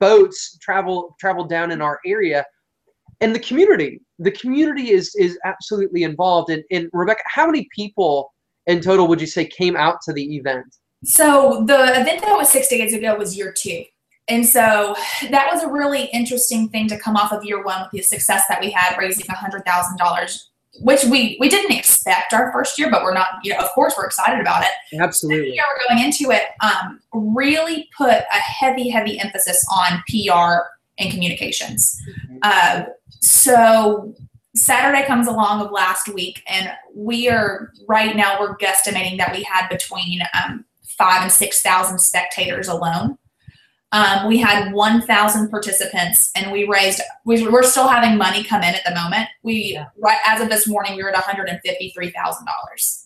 boats 0.00 0.58
travel 0.60 1.14
travel 1.20 1.44
down 1.44 1.70
in 1.70 1.80
our 1.80 2.00
area 2.06 2.44
and 3.20 3.34
the 3.34 3.40
community 3.40 4.00
the 4.18 4.30
community 4.30 4.90
is 4.90 5.14
is 5.16 5.38
absolutely 5.44 6.02
involved 6.02 6.50
and, 6.50 6.62
and 6.70 6.88
rebecca 6.92 7.22
how 7.26 7.46
many 7.46 7.68
people 7.74 8.32
in 8.66 8.80
total 8.80 9.08
would 9.08 9.20
you 9.20 9.26
say 9.26 9.44
came 9.46 9.76
out 9.76 10.00
to 10.02 10.12
the 10.12 10.36
event 10.36 10.66
So 11.04 11.64
the 11.66 12.00
event 12.00 12.22
that 12.22 12.36
was 12.36 12.48
six 12.50 12.68
days 12.68 12.92
ago 12.94 13.14
was 13.16 13.36
year 13.36 13.52
two. 13.56 13.84
And 14.28 14.44
so 14.44 14.94
that 15.30 15.48
was 15.52 15.62
a 15.62 15.68
really 15.68 16.04
interesting 16.12 16.68
thing 16.68 16.88
to 16.88 16.98
come 16.98 17.16
off 17.16 17.32
of 17.32 17.44
year 17.44 17.62
one 17.62 17.82
with 17.82 17.90
the 17.92 18.02
success 18.02 18.44
that 18.48 18.60
we 18.60 18.70
had 18.70 18.98
raising 18.98 19.24
$100,000, 19.24 20.44
which 20.80 21.04
we, 21.04 21.38
we 21.40 21.48
didn't 21.48 21.74
expect 21.76 22.34
our 22.34 22.52
first 22.52 22.78
year, 22.78 22.90
but 22.90 23.02
we're 23.02 23.14
not, 23.14 23.28
you 23.42 23.52
know, 23.52 23.58
of 23.60 23.70
course 23.70 23.94
we're 23.96 24.04
excited 24.04 24.38
about 24.38 24.64
it. 24.64 25.00
Absolutely 25.00 25.54
year 25.54 25.64
we're 25.70 25.94
going 25.94 26.04
into 26.04 26.30
it, 26.30 26.42
um, 26.60 27.00
really 27.14 27.88
put 27.96 28.10
a 28.10 28.38
heavy, 28.38 28.90
heavy 28.90 29.18
emphasis 29.18 29.64
on 29.72 30.02
PR 30.08 30.66
and 30.98 31.10
communications. 31.10 31.98
Mhm. 32.28 32.38
Uh, 32.42 32.82
so 33.20 34.14
Saturday 34.54 35.04
comes 35.06 35.26
along 35.26 35.60
of 35.64 35.70
last 35.70 36.08
week, 36.08 36.42
and 36.48 36.70
we 36.94 37.28
are 37.28 37.72
right 37.88 38.16
now 38.16 38.40
we're 38.40 38.56
guesstimating 38.56 39.18
that 39.18 39.32
we 39.34 39.42
had 39.42 39.68
between 39.68 40.20
um, 40.34 40.64
five 40.82 41.22
and 41.22 41.30
six 41.32 41.60
thousand 41.62 41.98
spectators 41.98 42.68
alone. 42.68 43.16
Um, 43.92 44.26
we 44.28 44.36
had 44.38 44.72
one 44.72 45.00
thousand 45.02 45.48
participants, 45.50 46.30
and 46.36 46.50
we 46.52 46.66
raised. 46.66 47.00
We, 47.24 47.46
we're 47.48 47.62
still 47.62 47.88
having 47.88 48.18
money 48.18 48.42
come 48.44 48.62
in 48.62 48.74
at 48.74 48.82
the 48.84 48.94
moment. 48.94 49.28
We 49.42 49.72
Yeah. 49.74 49.86
right 49.98 50.18
as 50.26 50.40
of 50.40 50.48
this 50.50 50.66
morning, 50.68 50.96
we 50.96 51.02
were 51.02 51.08
at 51.10 51.14
one 51.14 51.22
hundred 51.24 51.48
and 51.48 51.60
fifty-three 51.64 52.10
thousand 52.10 52.46
dollars. 52.46 53.04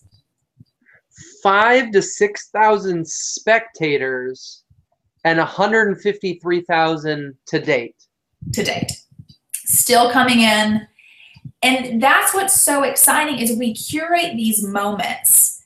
five 1.42 1.90
to 1.92 2.00
six 2.02 2.48
thousand 2.50 3.06
spectators 3.06 4.64
and 5.24 5.38
153000 5.38 7.34
to 7.46 7.58
date 7.60 7.94
to 8.52 8.62
date. 8.64 8.90
Still 9.72 10.10
coming 10.10 10.40
in. 10.40 10.86
And 11.62 12.02
that's 12.02 12.34
what's 12.34 12.60
so 12.60 12.82
exciting 12.82 13.38
is 13.38 13.56
we 13.56 13.72
curate 13.74 14.36
these 14.36 14.62
moments. 14.62 15.64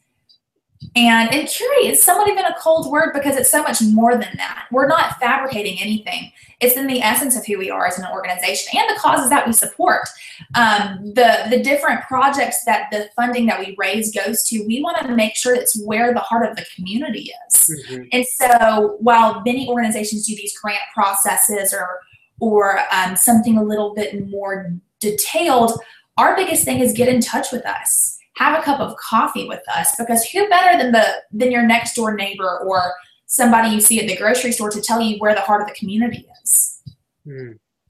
And 0.94 1.32
and 1.32 1.48
curate 1.48 1.84
is 1.84 2.02
somewhat 2.02 2.28
even 2.28 2.44
a 2.44 2.54
cold 2.60 2.90
word 2.90 3.12
because 3.12 3.36
it's 3.36 3.50
so 3.50 3.62
much 3.62 3.82
more 3.82 4.12
than 4.12 4.32
that. 4.36 4.66
We're 4.70 4.86
not 4.86 5.18
fabricating 5.18 5.78
anything. 5.80 6.32
It's 6.60 6.76
in 6.76 6.86
the 6.86 7.02
essence 7.02 7.36
of 7.36 7.44
who 7.44 7.58
we 7.58 7.70
are 7.70 7.86
as 7.86 7.98
an 7.98 8.06
organization 8.10 8.78
and 8.78 8.88
the 8.88 8.98
causes 8.98 9.28
that 9.28 9.46
we 9.46 9.52
support. 9.52 10.08
Um, 10.54 11.12
the 11.14 11.48
the 11.50 11.62
different 11.62 12.02
projects 12.02 12.64
that 12.64 12.88
the 12.90 13.10
funding 13.16 13.46
that 13.46 13.58
we 13.58 13.74
raise 13.76 14.14
goes 14.14 14.42
to, 14.44 14.64
we 14.66 14.82
want 14.82 14.98
to 14.98 15.14
make 15.14 15.36
sure 15.36 15.54
it's 15.54 15.78
where 15.84 16.14
the 16.14 16.20
heart 16.20 16.48
of 16.48 16.56
the 16.56 16.64
community 16.74 17.32
is. 17.48 17.84
And 18.12 18.24
so 18.24 18.96
while 19.00 19.42
many 19.44 19.68
organizations 19.68 20.26
do 20.26 20.36
these 20.36 20.56
grant 20.58 20.80
processes 20.94 21.74
or 21.74 22.00
or 22.40 22.80
um, 22.92 23.16
something 23.16 23.58
a 23.58 23.62
little 23.62 23.94
bit 23.94 24.28
more 24.28 24.74
detailed, 25.00 25.80
our 26.16 26.36
biggest 26.36 26.64
thing 26.64 26.80
is 26.80 26.92
get 26.92 27.08
in 27.08 27.20
touch 27.20 27.52
with 27.52 27.64
us. 27.66 28.18
Have 28.36 28.58
a 28.58 28.62
cup 28.62 28.80
of 28.80 28.96
coffee 28.96 29.48
with 29.48 29.62
us 29.74 29.94
because 29.96 30.24
who 30.24 30.48
better 30.48 30.76
than 30.76 30.92
the 30.92 31.04
than 31.32 31.50
your 31.50 31.62
next 31.62 31.94
door 31.94 32.14
neighbor 32.14 32.60
or 32.66 32.92
somebody 33.26 33.70
you 33.70 33.80
see 33.80 33.98
at 34.00 34.06
the 34.06 34.16
grocery 34.16 34.52
store 34.52 34.70
to 34.70 34.80
tell 34.80 35.00
you 35.00 35.18
where 35.18 35.34
the 35.34 35.40
heart 35.40 35.62
of 35.62 35.68
the 35.68 35.74
community 35.74 36.28
is. 36.42 36.82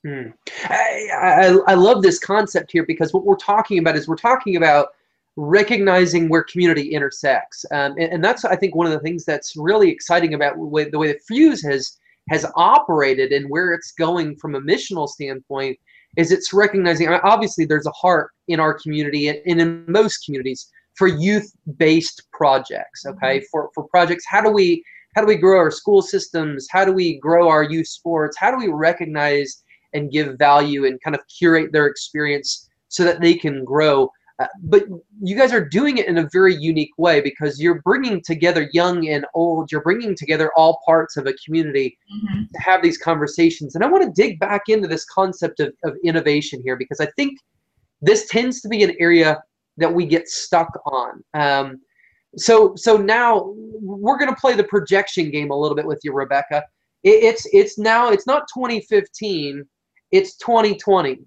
Hmm. 0.06 0.28
I, 0.64 1.08
I, 1.20 1.58
I 1.66 1.74
love 1.74 2.00
this 2.00 2.20
concept 2.20 2.70
here 2.70 2.86
because 2.86 3.12
what 3.12 3.24
we're 3.24 3.34
talking 3.34 3.80
about 3.80 3.96
is 3.96 4.06
we're 4.06 4.14
talking 4.14 4.54
about 4.54 4.90
recognizing 5.34 6.28
where 6.28 6.44
community 6.44 6.92
intersects. 6.92 7.64
Um, 7.72 7.92
and, 7.98 8.12
and 8.12 8.24
that's, 8.24 8.44
I 8.44 8.54
think, 8.54 8.76
one 8.76 8.86
of 8.86 8.92
the 8.92 9.00
things 9.00 9.24
that's 9.24 9.56
really 9.56 9.90
exciting 9.90 10.34
about 10.34 10.56
way, 10.56 10.88
the 10.88 10.98
way 10.98 11.08
that 11.08 11.22
Fuse 11.22 11.62
has, 11.64 11.98
has 12.30 12.46
operated 12.56 13.32
and 13.32 13.48
where 13.48 13.72
it's 13.72 13.92
going 13.92 14.36
from 14.36 14.54
a 14.54 14.60
missional 14.60 15.08
standpoint 15.08 15.78
is 16.16 16.32
it's 16.32 16.52
recognizing, 16.52 17.08
obviously, 17.08 17.64
there's 17.64 17.86
a 17.86 17.92
heart 17.92 18.30
in 18.48 18.58
our 18.58 18.74
community 18.74 19.28
and, 19.28 19.38
in 19.46 19.84
most 19.86 20.24
communities 20.24 20.70
for 20.94 21.08
youth-based 21.08 22.22
projects, 22.32 23.04
mm-hmm. 23.06 23.16
okay? 23.16 23.44
For, 23.50 23.70
for 23.74 23.84
projects, 23.88 24.24
how 24.28 24.40
do 24.40 24.50
we 24.50 24.82
how 25.14 25.22
do 25.22 25.28
we 25.28 25.36
grow 25.36 25.58
our 25.58 25.70
school 25.70 26.02
systems? 26.02 26.66
How 26.70 26.84
do 26.84 26.92
we 26.92 27.18
grow 27.18 27.48
our 27.48 27.62
youth 27.62 27.86
sports? 27.86 28.36
How 28.38 28.50
do 28.50 28.58
we 28.58 28.70
recognize 28.70 29.62
and 29.94 30.12
give 30.12 30.36
value 30.36 30.84
and 30.84 31.00
kind 31.02 31.16
of 31.16 31.22
curate 31.26 31.72
their 31.72 31.86
experience 31.86 32.68
so 32.88 33.02
that 33.04 33.22
they 33.22 33.32
can 33.32 33.64
grow? 33.64 34.10
Uh, 34.38 34.46
but 34.64 34.84
you 35.22 35.34
guys 35.34 35.52
are 35.52 35.66
doing 35.66 35.96
it 35.96 36.06
in 36.06 36.18
a 36.18 36.28
very 36.30 36.54
unique 36.54 36.92
way 36.98 37.22
because 37.22 37.58
you're 37.58 37.80
bringing 37.82 38.20
together 38.20 38.68
young 38.72 39.08
and 39.08 39.24
old. 39.32 39.72
You're 39.72 39.82
bringing 39.82 40.14
together 40.14 40.50
all 40.56 40.80
parts 40.84 41.16
of 41.16 41.26
a 41.26 41.32
community 41.44 41.96
to 42.52 42.60
have 42.60 42.82
these 42.82 42.98
conversations. 42.98 43.74
And 43.74 43.82
I 43.82 43.88
want 43.88 44.04
to 44.04 44.22
dig 44.22 44.38
back 44.38 44.62
into 44.68 44.88
this 44.88 45.06
concept 45.06 45.60
of, 45.60 45.72
of 45.84 45.94
innovation 46.04 46.60
here 46.62 46.76
because 46.76 47.00
I 47.00 47.06
think 47.16 47.38
this 48.02 48.28
tends 48.28 48.60
to 48.60 48.68
be 48.68 48.82
an 48.82 48.94
area 49.00 49.42
that 49.78 49.92
we 49.92 50.04
get 50.04 50.28
stuck 50.28 50.70
on. 50.84 51.24
Um, 51.32 51.80
so 52.36 52.74
so 52.76 52.96
now 52.96 53.54
we're 53.54 54.18
going 54.18 54.30
to 54.34 54.40
play 54.40 54.54
the 54.54 54.64
projection 54.64 55.30
game 55.30 55.50
a 55.50 55.56
little 55.56 55.76
bit 55.76 55.86
with 55.86 56.00
you, 56.04 56.12
Rebecca. 56.12 56.62
It, 57.02 57.24
it's 57.24 57.46
it's 57.52 57.78
now 57.78 58.10
it's 58.10 58.26
not 58.26 58.46
2015, 58.54 59.64
it's 60.12 60.36
2020. 60.36 61.20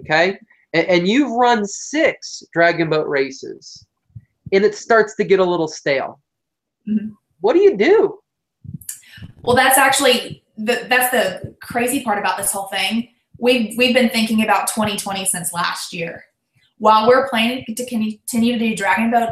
Okay, 0.00 0.38
and, 0.72 0.86
and 0.86 1.08
you've 1.08 1.32
run 1.32 1.64
six 1.64 2.42
dragon 2.52 2.90
boat 2.90 3.08
races, 3.08 3.86
and 4.52 4.64
it 4.64 4.74
starts 4.74 5.14
to 5.16 5.24
get 5.24 5.40
a 5.40 5.44
little 5.44 5.68
stale. 5.68 6.20
Mm-hmm. 6.88 7.10
What 7.40 7.54
do 7.54 7.60
you 7.60 7.76
do? 7.76 8.18
Well, 9.42 9.56
that's 9.56 9.78
actually 9.78 10.44
the, 10.56 10.86
that's 10.88 11.10
the 11.10 11.54
crazy 11.60 12.02
part 12.02 12.18
about 12.18 12.36
this 12.36 12.52
whole 12.52 12.66
thing. 12.66 13.08
We've 13.38 13.76
we've 13.78 13.94
been 13.94 14.10
thinking 14.10 14.42
about 14.42 14.68
2020 14.68 15.24
since 15.24 15.52
last 15.52 15.92
year. 15.92 16.24
While 16.78 17.08
we're 17.08 17.28
planning 17.28 17.64
to 17.74 17.86
continue 17.86 18.18
to 18.28 18.58
do 18.58 18.76
Dragon 18.76 19.10
Boat, 19.10 19.30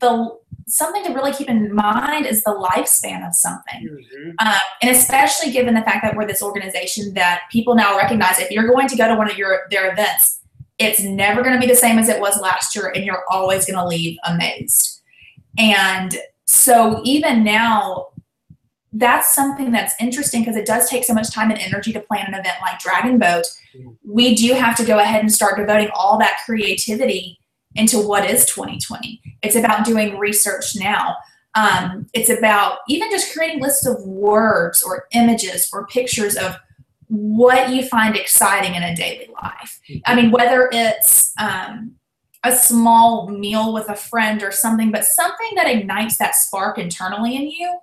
the 0.00 0.38
something 0.66 1.04
to 1.04 1.12
really 1.12 1.32
keep 1.32 1.48
in 1.48 1.74
mind 1.74 2.26
is 2.26 2.42
the 2.44 2.50
lifespan 2.50 3.26
of 3.26 3.34
something, 3.34 3.88
mm-hmm. 3.88 4.30
um, 4.38 4.60
and 4.80 4.90
especially 4.90 5.50
given 5.50 5.74
the 5.74 5.82
fact 5.82 6.02
that 6.02 6.16
we're 6.16 6.26
this 6.26 6.42
organization 6.42 7.14
that 7.14 7.42
people 7.50 7.74
now 7.74 7.96
recognize 7.96 8.38
if 8.38 8.50
you're 8.50 8.68
going 8.68 8.88
to 8.88 8.96
go 8.96 9.08
to 9.08 9.14
one 9.14 9.30
of 9.30 9.36
your 9.36 9.62
their 9.70 9.92
events, 9.92 10.40
it's 10.78 11.02
never 11.02 11.42
going 11.42 11.54
to 11.54 11.60
be 11.60 11.70
the 11.70 11.76
same 11.76 11.98
as 11.98 12.08
it 12.08 12.20
was 12.20 12.40
last 12.40 12.74
year, 12.74 12.92
and 12.94 13.04
you're 13.04 13.24
always 13.30 13.66
going 13.66 13.78
to 13.78 13.86
leave 13.86 14.18
amazed. 14.24 15.00
And 15.58 16.16
so 16.44 17.00
even 17.04 17.44
now, 17.44 18.08
that's 18.92 19.32
something 19.34 19.72
that's 19.72 19.94
interesting 20.00 20.42
because 20.42 20.56
it 20.56 20.66
does 20.66 20.88
take 20.88 21.04
so 21.04 21.14
much 21.14 21.30
time 21.30 21.50
and 21.50 21.58
energy 21.58 21.92
to 21.92 22.00
plan 22.00 22.26
an 22.26 22.34
event 22.34 22.56
like 22.60 22.78
Dragon 22.78 23.18
Boat. 23.18 23.44
Mm-hmm. 23.74 23.90
We 24.04 24.34
do 24.34 24.52
have 24.54 24.76
to 24.76 24.84
go 24.84 24.98
ahead 24.98 25.22
and 25.22 25.32
start 25.32 25.56
devoting 25.56 25.88
all 25.94 26.18
that 26.18 26.40
creativity 26.44 27.38
into 27.74 27.98
what 27.98 28.28
is 28.28 28.44
2020. 28.46 29.20
It's 29.42 29.56
about 29.56 29.86
doing 29.86 30.18
research 30.18 30.76
now. 30.76 31.16
Um, 31.54 32.06
it's 32.12 32.28
about 32.28 32.78
even 32.88 33.10
just 33.10 33.34
creating 33.34 33.60
lists 33.60 33.86
of 33.86 34.02
words 34.02 34.82
or 34.82 35.06
images 35.12 35.68
or 35.72 35.86
pictures 35.86 36.36
of 36.36 36.56
what 37.12 37.68
you 37.68 37.86
find 37.86 38.16
exciting 38.16 38.74
in 38.74 38.82
a 38.82 38.96
daily 38.96 39.28
life. 39.42 39.78
I 40.06 40.14
mean, 40.14 40.30
whether 40.30 40.70
it's 40.72 41.34
um, 41.38 41.96
a 42.42 42.56
small 42.56 43.28
meal 43.28 43.74
with 43.74 43.90
a 43.90 43.94
friend 43.94 44.42
or 44.42 44.50
something, 44.50 44.90
but 44.90 45.04
something 45.04 45.50
that 45.56 45.68
ignites 45.68 46.16
that 46.16 46.34
spark 46.34 46.78
internally 46.78 47.36
in 47.36 47.50
you 47.50 47.78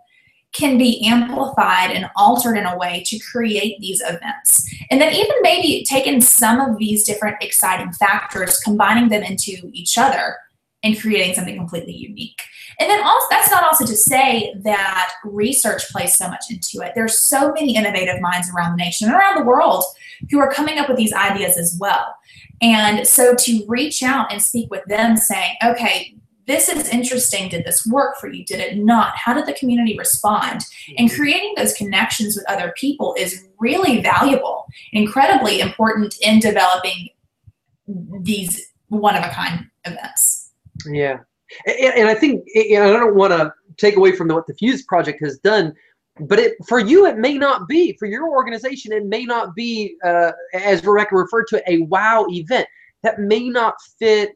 can 0.52 0.80
be 0.80 1.06
amplified 1.06 1.92
and 1.92 2.10
altered 2.16 2.58
in 2.58 2.66
a 2.66 2.76
way 2.76 3.04
to 3.06 3.20
create 3.20 3.80
these 3.80 4.02
events. 4.02 4.68
And 4.90 5.00
then, 5.00 5.14
even 5.14 5.36
maybe 5.44 5.86
taking 5.88 6.22
some 6.22 6.60
of 6.60 6.80
these 6.80 7.04
different 7.06 7.36
exciting 7.44 7.94
factors, 7.94 8.58
combining 8.58 9.10
them 9.10 9.22
into 9.22 9.70
each 9.74 9.96
other 9.96 10.38
and 10.84 11.00
creating 11.00 11.36
something 11.36 11.56
completely 11.56 11.94
unique. 11.94 12.42
And 12.80 12.90
then 12.90 13.04
also 13.04 13.28
that's 13.30 13.52
not 13.52 13.64
also 13.64 13.86
to 13.86 13.96
say 13.96 14.54
that 14.64 15.14
research 15.26 15.90
plays 15.92 16.14
so 16.14 16.28
much 16.28 16.46
into 16.50 16.86
it. 16.86 16.94
There's 16.96 17.20
so 17.20 17.52
many 17.52 17.76
innovative 17.76 18.22
minds 18.22 18.50
around 18.50 18.72
the 18.72 18.84
nation 18.84 19.08
and 19.08 19.16
around 19.16 19.38
the 19.38 19.46
world 19.46 19.84
who 20.32 20.40
are 20.40 20.52
coming 20.52 20.80
up 20.80 20.88
with 20.88 20.98
these 20.98 21.14
ideas 21.14 21.58
as 21.58 21.78
well. 21.80 22.16
And 22.62 23.06
so 23.06 23.36
to 23.36 23.66
reach 23.68 24.02
out 24.04 24.32
and 24.32 24.42
speak 24.42 24.70
with 24.70 24.84
them 24.86 25.18
saying, 25.18 25.56
okay, 25.64 26.16
this 26.50 26.68
is 26.68 26.90
interesting. 26.90 27.48
Did 27.48 27.64
this 27.64 27.86
work 27.86 28.18
for 28.18 28.28
you? 28.28 28.44
Did 28.44 28.60
it 28.60 28.78
not? 28.78 29.16
How 29.16 29.34
did 29.34 29.46
the 29.46 29.54
community 29.54 29.96
respond? 29.98 30.66
And 30.98 31.08
mm-hmm. 31.08 31.16
creating 31.16 31.54
those 31.56 31.74
connections 31.74 32.36
with 32.36 32.50
other 32.50 32.74
people 32.76 33.16
is 33.18 33.46
really 33.60 34.02
valuable, 34.02 34.66
incredibly 34.92 35.60
important 35.60 36.16
in 36.22 36.40
developing 36.40 37.10
these 38.22 38.72
one 38.88 39.16
of 39.16 39.24
a 39.24 39.30
kind 39.30 39.66
events. 39.86 40.52
Yeah. 40.88 41.20
And, 41.66 41.94
and 41.96 42.08
I 42.08 42.14
think, 42.14 42.46
and 42.56 42.84
I 42.84 42.92
don't 42.92 43.16
want 43.16 43.34
to 43.34 43.52
take 43.78 43.96
away 43.96 44.12
from 44.12 44.28
what 44.30 44.48
the 44.48 44.54
Fuse 44.54 44.84
Project 44.84 45.20
has 45.24 45.40
done, 45.40 45.74
but 46.22 46.40
it, 46.40 46.54
for 46.68 46.80
you, 46.80 47.06
it 47.06 47.18
may 47.18 47.38
not 47.38 47.68
be. 47.68 47.96
For 47.98 48.06
your 48.06 48.30
organization, 48.30 48.92
it 48.92 49.06
may 49.06 49.26
not 49.26 49.56
be, 49.56 49.96
uh, 50.04 50.32
as 50.54 50.84
Rebecca 50.84 51.16
referred 51.16 51.48
to, 51.48 51.64
a 51.72 51.80
wow 51.84 52.26
event. 52.30 52.68
That 53.04 53.20
may 53.20 53.48
not 53.48 53.76
fit 53.98 54.32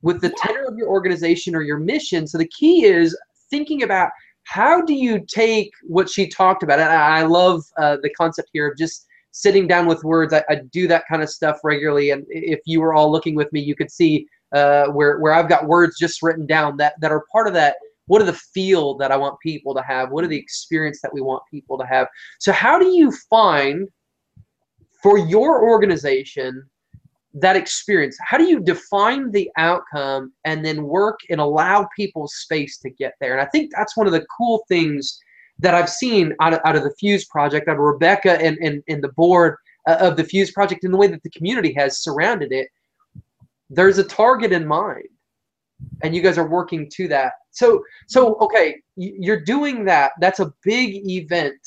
with 0.00 0.22
the 0.22 0.30
tenor 0.30 0.64
of 0.64 0.78
your 0.78 0.88
organization 0.88 1.54
or 1.54 1.62
your 1.62 1.78
mission. 1.78 2.26
So 2.26 2.38
the 2.38 2.48
key 2.48 2.84
is 2.84 3.16
thinking 3.50 3.82
about 3.82 4.10
how 4.44 4.80
do 4.80 4.94
you 4.94 5.24
take 5.28 5.70
what 5.82 6.08
she 6.08 6.28
talked 6.28 6.62
about. 6.62 6.78
And 6.78 6.88
I 6.88 7.22
love 7.22 7.64
uh, 7.76 7.98
the 8.02 8.10
concept 8.10 8.48
here 8.52 8.68
of 8.68 8.78
just 8.78 9.06
sitting 9.32 9.66
down 9.66 9.86
with 9.86 10.02
words. 10.04 10.32
I, 10.32 10.42
I, 10.48 10.62
do 10.72 10.88
that 10.88 11.04
kind 11.10 11.22
of 11.22 11.28
stuff 11.28 11.58
regularly. 11.62 12.10
And 12.10 12.24
if 12.30 12.60
you 12.64 12.80
were 12.80 12.94
all 12.94 13.12
looking 13.12 13.34
with 13.34 13.52
me, 13.52 13.60
you 13.60 13.74
could 13.74 13.90
see 13.90 14.26
uh, 14.52 14.86
where, 14.86 15.18
where 15.18 15.32
I've 15.32 15.48
got 15.48 15.66
words 15.66 15.98
just 15.98 16.22
written 16.22 16.46
down 16.46 16.76
that, 16.78 16.94
that 17.00 17.10
are 17.10 17.24
part 17.32 17.46
of 17.46 17.54
that 17.54 17.76
what 18.08 18.22
are 18.22 18.26
the 18.26 18.32
feel 18.32 18.96
that 18.98 19.10
I 19.10 19.16
want 19.16 19.40
people 19.40 19.74
to 19.74 19.82
have? 19.82 20.10
What 20.10 20.22
are 20.22 20.28
the 20.28 20.38
experience 20.38 21.00
that 21.02 21.12
we 21.12 21.20
want 21.20 21.42
people 21.50 21.76
to 21.76 21.84
have? 21.84 22.06
So 22.38 22.52
how 22.52 22.78
do 22.78 22.86
you 22.86 23.10
find 23.28 23.88
for 25.02 25.18
your 25.18 25.68
organization 25.68 26.62
that 27.38 27.54
experience 27.54 28.16
how 28.24 28.38
do 28.38 28.44
you 28.44 28.60
define 28.60 29.30
the 29.30 29.50
outcome 29.58 30.32
and 30.44 30.64
then 30.64 30.84
work 30.84 31.20
and 31.28 31.38
allow 31.38 31.86
people 31.94 32.26
space 32.26 32.78
to 32.78 32.88
get 32.88 33.12
there 33.20 33.32
and 33.32 33.40
i 33.40 33.48
think 33.50 33.70
that's 33.76 33.96
one 33.96 34.06
of 34.06 34.12
the 34.12 34.24
cool 34.36 34.64
things 34.68 35.18
that 35.58 35.74
i've 35.74 35.90
seen 35.90 36.34
out 36.40 36.54
of, 36.54 36.60
out 36.64 36.76
of 36.76 36.82
the 36.82 36.94
fuse 36.98 37.26
project 37.26 37.68
out 37.68 37.76
of 37.76 37.82
rebecca 37.82 38.40
and, 38.40 38.56
and, 38.58 38.82
and 38.88 39.04
the 39.04 39.12
board 39.12 39.56
uh, 39.86 39.98
of 40.00 40.16
the 40.16 40.24
fuse 40.24 40.50
project 40.50 40.82
and 40.82 40.94
the 40.94 40.96
way 40.96 41.06
that 41.06 41.22
the 41.22 41.30
community 41.30 41.74
has 41.74 42.02
surrounded 42.02 42.52
it 42.52 42.68
there's 43.70 43.98
a 43.98 44.04
target 44.04 44.52
in 44.52 44.66
mind 44.66 45.08
and 46.02 46.14
you 46.14 46.22
guys 46.22 46.38
are 46.38 46.48
working 46.48 46.88
to 46.94 47.08
that. 47.08 47.32
So 47.50 47.82
so 48.06 48.36
okay 48.36 48.76
you're 48.96 49.44
doing 49.44 49.84
that. 49.84 50.12
That's 50.20 50.40
a 50.40 50.52
big 50.62 51.08
event. 51.08 51.58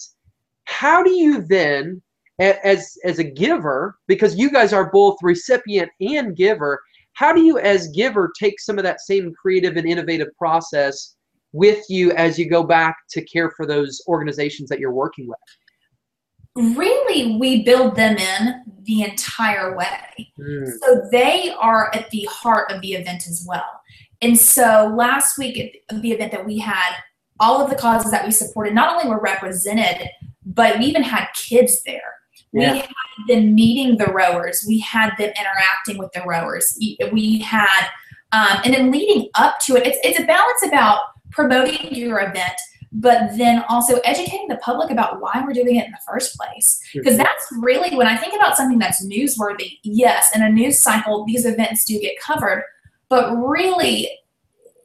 How 0.65 1.03
do 1.03 1.12
you 1.12 1.41
then 1.41 2.01
as 2.39 2.97
as 3.03 3.19
a 3.19 3.23
giver 3.23 3.97
because 4.07 4.35
you 4.35 4.49
guys 4.49 4.73
are 4.73 4.91
both 4.91 5.17
recipient 5.21 5.89
and 5.99 6.35
giver 6.35 6.81
how 7.13 7.33
do 7.33 7.41
you 7.41 7.59
as 7.59 7.89
giver 7.89 8.31
take 8.39 8.59
some 8.59 8.77
of 8.77 8.83
that 8.83 9.01
same 9.01 9.33
creative 9.33 9.75
and 9.75 9.88
innovative 9.88 10.29
process 10.38 11.15
with 11.51 11.83
you 11.89 12.12
as 12.13 12.39
you 12.39 12.49
go 12.49 12.63
back 12.63 12.95
to 13.09 13.21
care 13.25 13.51
for 13.51 13.65
those 13.65 14.01
organizations 14.07 14.69
that 14.69 14.79
you're 14.79 14.93
working 14.93 15.27
with 15.27 15.38
really 16.55 17.38
we 17.38 17.63
build 17.63 17.95
them 17.95 18.17
in 18.17 18.63
the 18.83 19.03
entire 19.03 19.77
way 19.77 20.31
mm. 20.39 20.71
so 20.81 21.07
they 21.12 21.53
are 21.59 21.93
at 21.93 22.09
the 22.09 22.27
heart 22.31 22.71
of 22.71 22.81
the 22.81 22.93
event 22.93 23.27
as 23.27 23.45
well 23.47 23.81
and 24.21 24.38
so 24.38 24.93
last 24.97 25.38
week 25.38 25.81
at 25.89 26.01
the 26.01 26.12
event 26.12 26.31
that 26.31 26.45
we 26.45 26.57
had 26.57 26.95
all 27.39 27.63
of 27.63 27.69
the 27.69 27.75
causes 27.75 28.12
that 28.12 28.25
we 28.25 28.31
supported 28.31 28.73
not 28.73 28.95
only 28.95 29.09
were 29.09 29.21
represented 29.21 30.09
but 30.45 30.79
we 30.79 30.85
even 30.85 31.03
had 31.03 31.27
kids 31.35 31.81
there 31.83 32.19
yeah. 32.51 32.73
We 32.73 32.79
had 32.79 32.88
them 33.27 33.55
meeting 33.55 33.97
the 33.97 34.12
rowers. 34.12 34.65
We 34.67 34.79
had 34.79 35.12
them 35.17 35.29
interacting 35.29 35.97
with 35.97 36.12
the 36.13 36.21
rowers. 36.25 36.77
We 37.12 37.39
had, 37.39 37.88
um, 38.31 38.62
and 38.63 38.73
then 38.73 38.91
leading 38.91 39.29
up 39.35 39.59
to 39.65 39.75
it, 39.75 39.85
it's, 39.85 39.97
it's 40.03 40.19
a 40.19 40.25
balance 40.25 40.63
about 40.65 41.01
promoting 41.31 41.93
your 41.93 42.19
event, 42.21 42.55
but 42.91 43.38
then 43.38 43.63
also 43.69 43.97
educating 43.99 44.47
the 44.47 44.58
public 44.58 44.89
about 44.89 45.21
why 45.21 45.43
we're 45.45 45.54
doing 45.54 45.75
it 45.75 45.86
in 45.86 45.91
the 45.91 45.99
first 46.08 46.36
place. 46.36 46.82
Because 46.93 47.17
that's 47.17 47.47
really 47.60 47.95
when 47.95 48.08
I 48.08 48.17
think 48.17 48.34
about 48.34 48.58
something 48.58 48.80
that's 48.80 49.06
newsworthy, 49.06 49.78
yes, 49.84 50.36
in 50.36 50.41
a 50.41 50.49
news 50.49 50.80
cycle, 50.80 51.25
these 51.25 51.45
events 51.45 51.86
do 51.86 51.99
get 51.99 52.19
covered, 52.19 52.63
but 53.08 53.36
really 53.36 54.10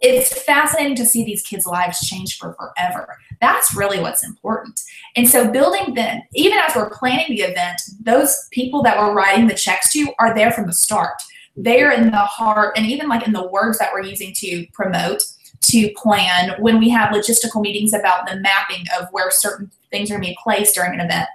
it's 0.05 0.43
fascinating 0.43 0.97
to 0.97 1.07
see 1.07 1.25
these 1.25 1.43
kids' 1.43 1.67
lives 1.67 2.07
change 2.07 2.37
for 2.37 2.55
forever. 2.55 3.17
That's 3.40 3.75
really 3.75 4.01
what's 4.01 4.23
important. 4.23 4.79
And 5.17 5.27
so, 5.27 5.51
building 5.51 5.95
then, 5.95 6.23
even 6.35 6.59
as 6.59 6.77
we're 6.77 6.90
planning 6.90 7.27
the 7.29 7.43
event, 7.43 7.81
those 8.03 8.49
people 8.51 8.83
that 8.83 8.99
we're 8.99 9.14
writing 9.14 9.47
the 9.47 9.55
checks 9.55 9.93
to 9.93 10.12
are 10.19 10.35
there 10.35 10.53
from 10.53 10.67
the 10.67 10.75
start. 10.75 11.14
They're 11.57 11.93
in 11.93 12.11
the 12.11 12.19
heart, 12.19 12.77
and 12.77 12.85
even 12.85 13.09
like 13.09 13.27
in 13.27 13.33
the 13.33 13.49
words 13.49 13.79
that 13.79 13.93
we're 13.95 14.03
using 14.03 14.35
to 14.35 14.67
promote, 14.75 15.23
to 15.66 15.92
plan, 15.96 16.55
when 16.61 16.79
we 16.79 16.88
have 16.90 17.14
logistical 17.14 17.62
meetings 17.62 17.92
about 17.92 18.27
the 18.27 18.37
mapping 18.40 18.87
of 18.98 19.09
where 19.12 19.31
certain 19.31 19.70
things 19.90 20.11
are 20.11 20.14
going 20.14 20.24
to 20.24 20.29
be 20.31 20.38
placed 20.42 20.74
during 20.74 20.94
an 20.94 21.00
event, 21.00 21.29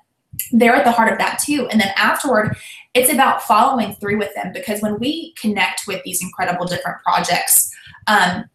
they're 0.52 0.76
at 0.76 0.86
the 0.86 0.92
heart 0.92 1.12
of 1.12 1.18
that 1.18 1.40
too. 1.40 1.68
And 1.70 1.80
then 1.80 1.92
afterward, 1.96 2.56
it's 2.94 3.12
about 3.12 3.44
following 3.44 3.94
through 3.96 4.18
with 4.18 4.34
them 4.36 4.52
because 4.54 4.82
when 4.82 5.00
we 5.00 5.34
connect 5.34 5.84
with 5.88 6.04
these 6.04 6.22
incredible 6.22 6.66
different 6.66 7.02
projects, 7.04 7.72
um, 8.08 8.46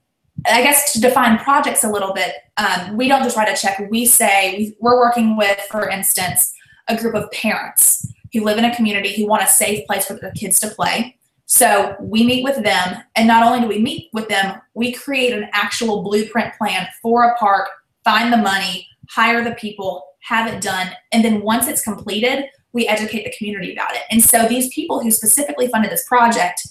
I 0.47 0.63
guess 0.63 0.93
to 0.93 1.01
define 1.01 1.39
projects 1.39 1.85
a 1.85 1.91
little 1.91 2.13
bit, 2.13 2.35
um, 2.57 2.97
we 2.97 3.09
don't 3.09 3.23
just 3.23 3.37
write 3.37 3.49
a 3.49 3.61
check. 3.61 3.81
We 3.91 4.07
say 4.07 4.75
we're 4.81 4.99
working 4.99 5.37
with, 5.37 5.59
for 5.71 5.89
instance, 5.89 6.53
a 6.89 6.97
group 6.97 7.15
of 7.15 7.31
parents 7.31 8.07
who 8.33 8.43
live 8.43 8.59
in 8.59 8.65
a 8.65 8.75
community 8.75 9.15
who 9.15 9.27
want 9.27 9.43
a 9.43 9.47
safe 9.47 9.87
place 9.87 10.07
for 10.07 10.15
their 10.15 10.33
kids 10.33 10.59
to 10.61 10.69
play. 10.69 11.17
So 11.55 11.95
we 12.01 12.25
meet 12.25 12.43
with 12.43 12.65
them, 12.65 13.05
and 13.15 13.29
not 13.29 13.45
only 13.47 13.61
do 13.61 13.69
we 13.69 13.79
meet 13.79 14.11
with 14.13 14.29
them, 14.29 14.61
we 14.75 14.91
create 14.91 15.33
an 15.33 15.49
actual 15.53 16.03
blueprint 16.03 16.53
plan 16.55 16.89
for 17.01 17.31
a 17.31 17.37
park, 17.37 17.69
find 18.03 18.33
the 18.33 18.39
money, 18.39 18.89
hire 19.09 19.45
the 19.45 19.55
people, 19.55 20.05
have 20.19 20.53
it 20.53 20.61
done, 20.61 20.89
and 21.13 21.25
then 21.25 21.43
once 21.43 21.69
it's 21.69 21.81
completed, 21.81 22.47
we 22.73 22.89
educate 22.89 23.23
the 23.23 23.33
community 23.39 23.73
about 23.73 23.95
it. 23.95 24.03
And 24.11 24.21
so 24.21 24.49
these 24.49 24.69
people 24.75 25.01
who 25.01 25.13
specifically 25.13 25.69
funded 25.69 25.93
this 25.93 26.09
project 26.09 26.67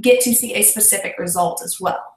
get 0.00 0.20
to 0.20 0.32
see 0.32 0.54
a 0.54 0.62
specific 0.62 1.16
result 1.18 1.60
as 1.64 1.80
well. 1.80 2.14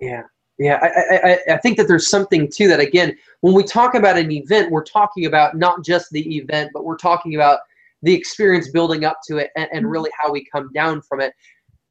Yeah. 0.00 0.24
Yeah, 0.58 0.80
I, 0.82 1.28
I, 1.30 1.54
I 1.54 1.56
think 1.58 1.76
that 1.76 1.86
there's 1.86 2.08
something 2.08 2.48
to 2.48 2.68
that. 2.68 2.80
Again, 2.80 3.16
when 3.40 3.54
we 3.54 3.62
talk 3.62 3.94
about 3.94 4.18
an 4.18 4.32
event, 4.32 4.72
we're 4.72 4.84
talking 4.84 5.26
about 5.26 5.56
not 5.56 5.84
just 5.84 6.10
the 6.10 6.36
event, 6.36 6.72
but 6.74 6.84
we're 6.84 6.96
talking 6.96 7.36
about 7.36 7.60
the 8.04 8.14
experience 8.14 8.70
building 8.70 9.04
up 9.04 9.18
to 9.26 9.38
it 9.38 9.50
and, 9.56 9.68
and 9.72 9.90
really 9.90 10.10
how 10.18 10.30
we 10.30 10.44
come 10.44 10.70
down 10.72 11.02
from 11.02 11.20
it. 11.20 11.32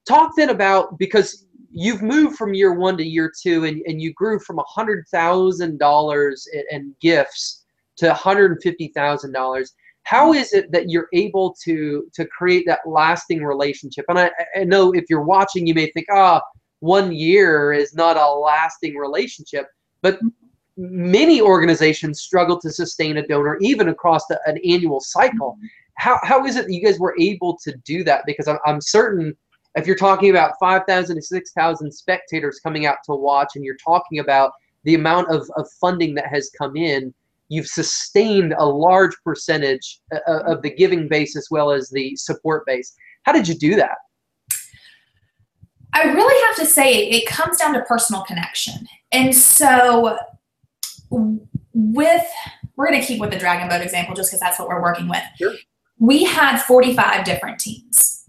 Talk 0.07 0.31
then 0.37 0.49
about 0.49 0.97
because 0.99 1.45
you've 1.71 2.03
moved 2.03 2.37
from 2.37 2.53
year 2.53 2.73
one 2.73 2.95
to 2.97 3.03
year 3.03 3.31
two 3.41 3.65
and, 3.65 3.81
and 3.87 4.01
you 4.01 4.13
grew 4.13 4.39
from 4.39 4.59
$100,000 4.77 6.47
in, 6.71 6.95
gifts 7.01 7.65
to 7.97 8.09
$150,000 8.09 9.67
how 10.05 10.33
is 10.33 10.51
it 10.51 10.69
that 10.71 10.89
you're 10.89 11.07
able 11.13 11.55
to 11.63 12.09
to 12.13 12.25
create 12.25 12.65
that 12.67 12.81
lasting 12.85 13.41
relationship? 13.41 14.03
And 14.09 14.19
i, 14.19 14.31
I 14.55 14.65
know 14.65 14.91
if 14.91 15.05
you're 15.09 15.23
watching 15.23 15.65
you 15.65 15.73
may 15.73 15.89
think 15.91 16.07
ah 16.11 16.41
oh, 16.43 16.59
one 16.81 17.13
year 17.13 17.71
is 17.71 17.95
not 17.95 18.17
a 18.17 18.29
lasting 18.29 18.97
relationship 18.97 19.67
but 20.01 20.19
many 20.75 21.41
organizations 21.41 22.21
struggle 22.21 22.59
to 22.59 22.69
sustain 22.69 23.17
a 23.17 23.27
donor 23.27 23.57
even 23.61 23.89
across 23.89 24.25
the, 24.27 24.39
an 24.45 24.57
annual 24.67 24.99
cycle 24.99 25.57
how, 25.95 26.19
how 26.23 26.45
is 26.45 26.55
it 26.55 26.65
that 26.65 26.73
you 26.73 26.83
guys 26.83 26.99
were 26.99 27.15
able 27.19 27.57
to 27.63 27.75
do 27.85 28.03
that 28.03 28.23
because 28.25 28.47
i'm, 28.47 28.59
I'm 28.65 28.81
certain 28.81 29.35
if 29.75 29.87
you're 29.87 29.95
talking 29.95 30.29
about 30.29 30.53
5000 30.59 31.15
to 31.15 31.21
6000 31.21 31.91
spectators 31.91 32.59
coming 32.59 32.85
out 32.85 32.97
to 33.05 33.15
watch 33.15 33.51
and 33.55 33.65
you're 33.65 33.77
talking 33.83 34.19
about 34.19 34.51
the 34.83 34.95
amount 34.95 35.29
of, 35.31 35.49
of 35.55 35.67
funding 35.79 36.13
that 36.15 36.27
has 36.27 36.51
come 36.57 36.75
in 36.75 37.13
you've 37.53 37.67
sustained 37.67 38.53
a 38.57 38.65
large 38.65 39.13
percentage 39.23 39.99
uh, 40.11 40.19
uh, 40.27 40.53
of 40.53 40.61
the 40.61 40.71
giving 40.71 41.07
base 41.07 41.35
as 41.35 41.47
well 41.51 41.71
as 41.71 41.89
the 41.89 42.15
support 42.15 42.65
base. 42.65 42.95
How 43.23 43.31
did 43.31 43.47
you 43.47 43.55
do 43.55 43.75
that? 43.75 43.97
I 45.93 46.05
really 46.05 46.47
have 46.47 46.55
to 46.55 46.65
say 46.65 47.09
it 47.09 47.27
comes 47.27 47.57
down 47.57 47.73
to 47.73 47.81
personal 47.81 48.23
connection. 48.23 48.87
And 49.11 49.35
so 49.35 50.17
with 51.73 52.23
we're 52.75 52.87
going 52.87 52.99
to 52.99 53.05
keep 53.05 53.19
with 53.19 53.29
the 53.29 53.37
dragon 53.37 53.69
boat 53.69 53.81
example 53.81 54.15
just 54.15 54.31
because 54.31 54.39
that's 54.39 54.57
what 54.57 54.67
we're 54.67 54.81
working 54.81 55.07
with. 55.07 55.21
Sure. 55.37 55.53
We 55.99 56.23
had 56.23 56.61
45 56.61 57.25
different 57.25 57.59
teams. 57.59 58.25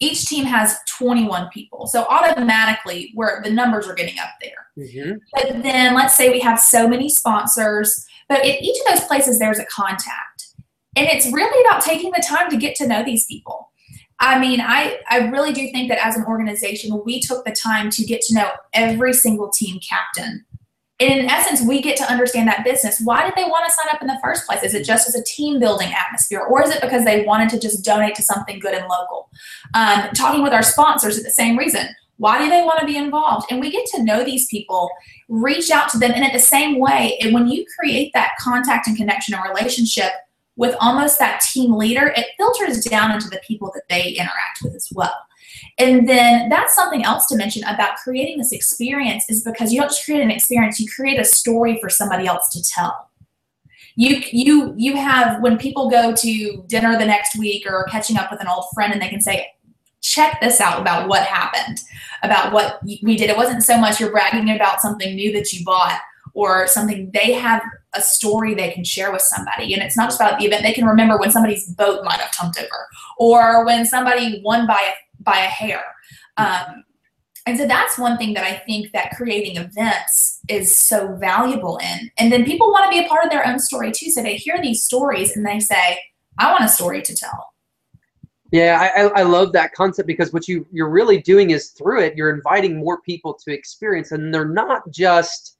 Each 0.00 0.26
team 0.26 0.44
has 0.44 0.78
21 0.98 1.48
people. 1.52 1.86
So 1.88 2.04
automatically 2.04 3.10
where 3.14 3.40
the 3.42 3.50
numbers 3.50 3.88
are 3.88 3.94
getting 3.94 4.18
up 4.20 4.28
there. 4.40 4.66
Mm-hmm. 4.78 5.16
But 5.32 5.62
then 5.62 5.94
let's 5.94 6.16
say 6.16 6.30
we 6.30 6.38
have 6.40 6.60
so 6.60 6.86
many 6.86 7.08
sponsors 7.08 8.06
but 8.28 8.44
in 8.44 8.62
each 8.62 8.78
of 8.80 8.94
those 8.94 9.06
places, 9.06 9.38
there's 9.38 9.58
a 9.58 9.64
contact. 9.66 10.54
And 10.96 11.08
it's 11.08 11.32
really 11.32 11.64
about 11.66 11.82
taking 11.82 12.10
the 12.10 12.24
time 12.26 12.50
to 12.50 12.56
get 12.56 12.76
to 12.76 12.86
know 12.86 13.02
these 13.02 13.26
people. 13.26 13.72
I 14.20 14.38
mean, 14.38 14.60
I, 14.60 14.98
I 15.08 15.28
really 15.28 15.52
do 15.52 15.70
think 15.70 15.88
that 15.88 16.04
as 16.04 16.16
an 16.16 16.24
organization, 16.24 17.02
we 17.04 17.20
took 17.20 17.44
the 17.44 17.52
time 17.52 17.88
to 17.90 18.04
get 18.04 18.20
to 18.22 18.34
know 18.34 18.50
every 18.72 19.12
single 19.12 19.48
team 19.48 19.80
captain. 19.88 20.44
And 21.00 21.20
in 21.20 21.30
essence, 21.30 21.62
we 21.62 21.80
get 21.80 21.96
to 21.98 22.10
understand 22.10 22.48
that 22.48 22.64
business. 22.64 23.00
Why 23.00 23.24
did 23.24 23.34
they 23.36 23.44
want 23.44 23.64
to 23.66 23.72
sign 23.72 23.86
up 23.92 24.00
in 24.00 24.08
the 24.08 24.18
first 24.22 24.46
place? 24.46 24.64
Is 24.64 24.74
it 24.74 24.84
just 24.84 25.08
as 25.08 25.14
a 25.14 25.22
team 25.22 25.60
building 25.60 25.92
atmosphere, 25.92 26.40
or 26.40 26.62
is 26.62 26.70
it 26.70 26.80
because 26.80 27.04
they 27.04 27.24
wanted 27.24 27.50
to 27.50 27.60
just 27.60 27.84
donate 27.84 28.16
to 28.16 28.22
something 28.22 28.58
good 28.58 28.74
and 28.74 28.86
local? 28.88 29.30
Um, 29.74 30.08
talking 30.14 30.42
with 30.42 30.52
our 30.52 30.62
sponsors 30.62 31.16
at 31.16 31.24
the 31.24 31.30
same 31.30 31.56
reason. 31.56 31.86
Why 32.16 32.42
do 32.42 32.50
they 32.50 32.62
want 32.62 32.80
to 32.80 32.86
be 32.86 32.96
involved? 32.96 33.46
And 33.48 33.60
we 33.60 33.70
get 33.70 33.86
to 33.94 34.02
know 34.02 34.24
these 34.24 34.48
people, 34.48 34.90
reach 35.28 35.70
out 35.70 35.88
to 35.90 35.98
them. 35.98 36.10
And 36.10 36.24
in 36.24 36.32
the 36.32 36.40
same 36.40 36.80
way, 36.80 37.16
and 37.20 37.32
when 37.32 37.46
you 37.46 37.64
create 37.78 38.12
that 38.14 38.32
contact 38.40 38.88
and 38.88 38.96
connection 38.96 39.34
and 39.34 39.44
relationship 39.48 40.10
with 40.56 40.74
almost 40.80 41.20
that 41.20 41.40
team 41.40 41.74
leader, 41.74 42.12
it 42.16 42.26
filters 42.36 42.84
down 42.84 43.12
into 43.12 43.28
the 43.28 43.40
people 43.46 43.70
that 43.74 43.84
they 43.88 44.10
interact 44.10 44.62
with 44.64 44.74
as 44.74 44.88
well. 44.92 45.14
And 45.78 46.08
then 46.08 46.48
that's 46.48 46.74
something 46.74 47.04
else 47.04 47.26
to 47.26 47.36
mention 47.36 47.64
about 47.64 47.96
creating 48.02 48.38
this 48.38 48.52
experience 48.52 49.24
is 49.28 49.42
because 49.42 49.72
you 49.72 49.80
don't 49.80 49.88
just 49.88 50.04
create 50.04 50.22
an 50.22 50.30
experience, 50.30 50.80
you 50.80 50.88
create 50.94 51.20
a 51.20 51.24
story 51.24 51.78
for 51.80 51.88
somebody 51.88 52.26
else 52.26 52.48
to 52.50 52.62
tell. 52.62 53.10
You 53.96 54.22
you 54.30 54.74
you 54.76 54.96
have 54.96 55.42
when 55.42 55.58
people 55.58 55.90
go 55.90 56.14
to 56.14 56.64
dinner 56.68 56.96
the 56.96 57.04
next 57.04 57.36
week 57.36 57.66
or 57.68 57.84
catching 57.90 58.16
up 58.16 58.30
with 58.30 58.40
an 58.40 58.46
old 58.46 58.66
friend 58.72 58.92
and 58.92 59.02
they 59.02 59.08
can 59.08 59.20
say, 59.20 59.46
check 60.00 60.40
this 60.40 60.60
out 60.60 60.80
about 60.80 61.08
what 61.08 61.22
happened, 61.24 61.80
about 62.22 62.52
what 62.52 62.80
we 62.84 63.16
did. 63.16 63.30
It 63.30 63.36
wasn't 63.36 63.64
so 63.64 63.76
much 63.76 63.98
you're 63.98 64.12
bragging 64.12 64.50
about 64.54 64.80
something 64.80 65.14
new 65.14 65.32
that 65.32 65.52
you 65.52 65.64
bought 65.64 66.00
or 66.34 66.68
something 66.68 67.10
they 67.12 67.32
have 67.32 67.62
a 67.94 68.00
story 68.00 68.54
they 68.54 68.70
can 68.70 68.84
share 68.84 69.10
with 69.10 69.22
somebody. 69.22 69.74
And 69.74 69.82
it's 69.82 69.96
not 69.96 70.10
just 70.10 70.20
about 70.20 70.38
the 70.38 70.46
event. 70.46 70.62
They 70.62 70.72
can 70.72 70.84
remember 70.84 71.18
when 71.18 71.30
somebody's 71.30 71.68
boat 71.74 72.04
might 72.04 72.20
have 72.20 72.32
tumped 72.32 72.58
over 72.58 72.86
or 73.18 73.64
when 73.64 73.84
somebody 73.84 74.40
won 74.44 74.66
by 74.66 74.80
a, 74.80 74.92
by 75.20 75.38
a 75.38 75.48
hair. 75.48 75.82
Um, 76.36 76.84
and 77.46 77.56
so 77.56 77.66
that's 77.66 77.98
one 77.98 78.18
thing 78.18 78.34
that 78.34 78.44
I 78.44 78.58
think 78.66 78.92
that 78.92 79.12
creating 79.16 79.56
events 79.56 80.40
is 80.48 80.76
so 80.76 81.16
valuable 81.16 81.78
in. 81.78 82.10
And 82.18 82.30
then 82.30 82.44
people 82.44 82.70
want 82.70 82.84
to 82.84 82.90
be 82.90 83.04
a 83.04 83.08
part 83.08 83.24
of 83.24 83.30
their 83.30 83.46
own 83.46 83.58
story 83.58 83.90
too. 83.90 84.10
So 84.10 84.22
they 84.22 84.36
hear 84.36 84.60
these 84.60 84.84
stories 84.84 85.34
and 85.34 85.46
they 85.46 85.58
say, 85.58 85.98
I 86.38 86.52
want 86.52 86.64
a 86.64 86.68
story 86.68 87.00
to 87.02 87.16
tell. 87.16 87.48
Yeah, 88.50 88.90
I, 88.96 89.20
I 89.20 89.22
love 89.24 89.52
that 89.52 89.72
concept 89.74 90.06
because 90.06 90.32
what 90.32 90.48
you 90.48 90.66
you're 90.72 90.88
really 90.88 91.20
doing 91.20 91.50
is 91.50 91.70
through 91.70 92.00
it 92.00 92.16
you're 92.16 92.34
inviting 92.34 92.78
more 92.78 93.00
people 93.02 93.38
to 93.44 93.52
experience, 93.52 94.12
and 94.12 94.32
they're 94.32 94.48
not 94.48 94.82
just 94.90 95.58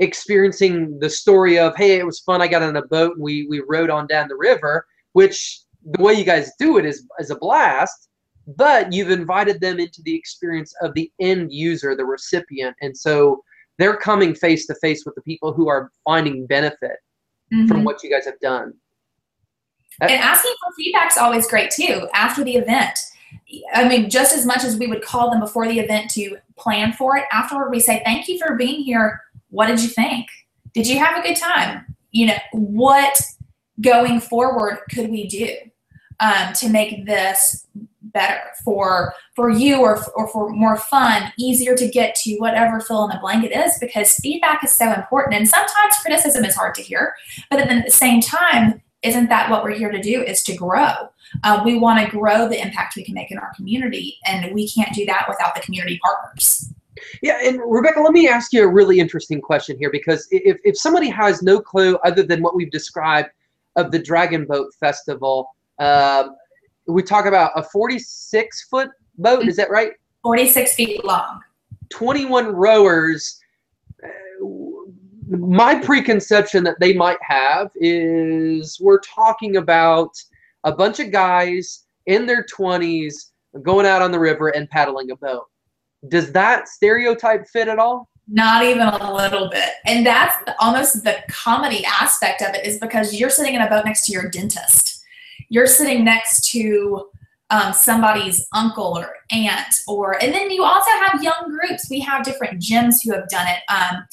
experiencing 0.00 0.98
the 0.98 1.08
story 1.08 1.58
of 1.58 1.76
hey 1.76 1.96
it 1.98 2.04
was 2.04 2.18
fun 2.18 2.42
I 2.42 2.48
got 2.48 2.62
on 2.62 2.76
a 2.76 2.86
boat 2.86 3.14
and 3.14 3.22
we 3.22 3.46
we 3.48 3.62
rode 3.68 3.90
on 3.90 4.08
down 4.08 4.26
the 4.26 4.36
river, 4.36 4.84
which 5.12 5.60
the 5.84 6.02
way 6.02 6.14
you 6.14 6.24
guys 6.24 6.50
do 6.58 6.78
it 6.78 6.84
is 6.84 7.06
is 7.20 7.30
a 7.30 7.36
blast, 7.36 8.08
but 8.46 8.92
you've 8.92 9.10
invited 9.10 9.60
them 9.60 9.80
into 9.80 10.02
the 10.02 10.14
experience 10.14 10.74
of 10.82 10.94
the 10.94 11.10
end 11.20 11.52
user, 11.52 11.96
the 11.96 12.04
recipient, 12.04 12.76
and 12.80 12.96
so 12.96 13.42
they're 13.78 13.96
coming 13.96 14.34
face 14.34 14.66
to 14.66 14.74
face 14.76 15.04
with 15.04 15.14
the 15.14 15.22
people 15.22 15.52
who 15.52 15.68
are 15.68 15.90
finding 16.04 16.46
benefit 16.46 16.96
mm-hmm. 17.52 17.66
from 17.66 17.84
what 17.84 18.02
you 18.02 18.10
guys 18.10 18.24
have 18.24 18.38
done. 18.40 18.72
And 20.00 20.10
asking 20.10 20.54
for 20.60 20.72
feedback 20.76 21.12
is 21.12 21.18
always 21.18 21.46
great 21.46 21.70
too 21.70 22.08
after 22.14 22.42
the 22.44 22.56
event. 22.56 22.98
I 23.72 23.88
mean, 23.88 24.10
just 24.10 24.34
as 24.34 24.44
much 24.44 24.64
as 24.64 24.76
we 24.76 24.86
would 24.86 25.02
call 25.02 25.30
them 25.30 25.40
before 25.40 25.68
the 25.68 25.78
event 25.78 26.10
to 26.12 26.36
plan 26.56 26.92
for 26.92 27.16
it, 27.16 27.24
afterward 27.32 27.70
we 27.70 27.80
say, 27.80 28.02
Thank 28.04 28.28
you 28.28 28.38
for 28.38 28.56
being 28.56 28.82
here. 28.82 29.22
What 29.50 29.66
did 29.66 29.80
you 29.80 29.88
think? 29.88 30.26
Did 30.72 30.86
you 30.86 30.98
have 30.98 31.16
a 31.16 31.22
good 31.22 31.36
time? 31.36 31.96
You 32.10 32.26
know, 32.26 32.38
what 32.52 33.20
going 33.80 34.20
forward 34.20 34.78
could 34.90 35.10
we 35.10 35.26
do 35.28 35.54
um, 36.20 36.52
to 36.54 36.68
make 36.68 37.06
this 37.06 37.66
better 38.14 38.40
for 38.64 39.12
for 39.36 39.50
you 39.50 39.80
or, 39.80 40.00
or 40.14 40.28
for 40.28 40.48
more 40.50 40.76
fun, 40.76 41.32
easier 41.36 41.74
to 41.74 41.88
get 41.88 42.14
to, 42.14 42.36
whatever 42.36 42.80
fill 42.80 43.04
in 43.04 43.10
the 43.10 43.18
blanket 43.20 43.52
is, 43.54 43.76
because 43.80 44.14
feedback 44.14 44.64
is 44.64 44.74
so 44.74 44.92
important. 44.92 45.34
And 45.34 45.48
sometimes 45.48 45.96
criticism 46.00 46.44
is 46.44 46.54
hard 46.54 46.74
to 46.76 46.82
hear, 46.82 47.14
but 47.50 47.58
then 47.58 47.78
at 47.78 47.84
the 47.84 47.90
same 47.90 48.20
time, 48.20 48.80
isn't 49.04 49.28
that 49.28 49.50
what 49.50 49.62
we're 49.62 49.74
here 49.74 49.90
to 49.90 50.00
do 50.00 50.22
is 50.22 50.42
to 50.44 50.56
grow 50.56 50.94
uh, 51.42 51.62
we 51.64 51.78
want 51.78 52.02
to 52.02 52.10
grow 52.10 52.48
the 52.48 52.60
impact 52.60 52.96
we 52.96 53.04
can 53.04 53.14
make 53.14 53.30
in 53.30 53.38
our 53.38 53.52
community 53.54 54.16
and 54.26 54.52
we 54.54 54.68
can't 54.68 54.94
do 54.94 55.04
that 55.04 55.26
without 55.28 55.54
the 55.54 55.60
community 55.60 56.00
partners 56.02 56.72
yeah 57.22 57.38
and 57.44 57.60
rebecca 57.66 58.00
let 58.00 58.12
me 58.12 58.26
ask 58.26 58.52
you 58.52 58.64
a 58.64 58.68
really 58.68 58.98
interesting 58.98 59.40
question 59.40 59.76
here 59.78 59.90
because 59.90 60.26
if, 60.30 60.58
if 60.64 60.76
somebody 60.76 61.08
has 61.08 61.42
no 61.42 61.60
clue 61.60 61.96
other 61.96 62.22
than 62.22 62.42
what 62.42 62.54
we've 62.54 62.70
described 62.70 63.28
of 63.76 63.90
the 63.90 63.98
dragon 63.98 64.44
boat 64.46 64.72
festival 64.80 65.50
um, 65.78 66.34
we 66.86 67.02
talk 67.02 67.26
about 67.26 67.52
a 67.56 67.62
46 67.62 68.68
foot 68.68 68.90
boat 69.18 69.40
mm-hmm. 69.40 69.48
is 69.48 69.56
that 69.56 69.70
right 69.70 69.92
46 70.22 70.74
feet 70.74 71.04
long 71.04 71.40
21 71.90 72.46
rowers 72.54 73.40
my 75.28 75.74
preconception 75.80 76.64
that 76.64 76.78
they 76.80 76.92
might 76.92 77.18
have 77.22 77.70
is 77.76 78.78
we're 78.80 79.00
talking 79.00 79.56
about 79.56 80.10
a 80.64 80.72
bunch 80.72 81.00
of 81.00 81.10
guys 81.10 81.84
in 82.06 82.26
their 82.26 82.44
20s 82.44 83.30
going 83.62 83.86
out 83.86 84.02
on 84.02 84.10
the 84.10 84.18
river 84.18 84.48
and 84.48 84.68
paddling 84.68 85.10
a 85.10 85.16
boat. 85.16 85.44
Does 86.08 86.32
that 86.32 86.68
stereotype 86.68 87.46
fit 87.48 87.68
at 87.68 87.78
all? 87.78 88.08
Not 88.28 88.64
even 88.64 88.88
a 88.88 89.14
little 89.14 89.50
bit. 89.50 89.70
And 89.86 90.04
that's 90.04 90.34
almost 90.58 91.04
the 91.04 91.16
comedy 91.30 91.84
aspect 91.84 92.42
of 92.42 92.54
it 92.54 92.66
is 92.66 92.78
because 92.78 93.14
you're 93.14 93.30
sitting 93.30 93.54
in 93.54 93.62
a 93.62 93.68
boat 93.68 93.84
next 93.84 94.06
to 94.06 94.12
your 94.12 94.28
dentist. 94.28 94.93
You're 95.54 95.68
sitting 95.68 96.04
next 96.04 96.50
to 96.50 97.06
um, 97.50 97.72
somebody's 97.72 98.44
uncle 98.52 98.98
or 98.98 99.14
aunt 99.30 99.82
or 99.86 100.20
and 100.20 100.34
then 100.34 100.50
you 100.50 100.64
also 100.64 100.90
have 100.90 101.22
young 101.22 101.44
groups. 101.48 101.88
We 101.88 102.00
have 102.00 102.24
different 102.24 102.60
gyms 102.60 102.96
who 103.04 103.12
have 103.12 103.28
done 103.28 103.46
it. 103.46 103.60
Um, 103.72 104.04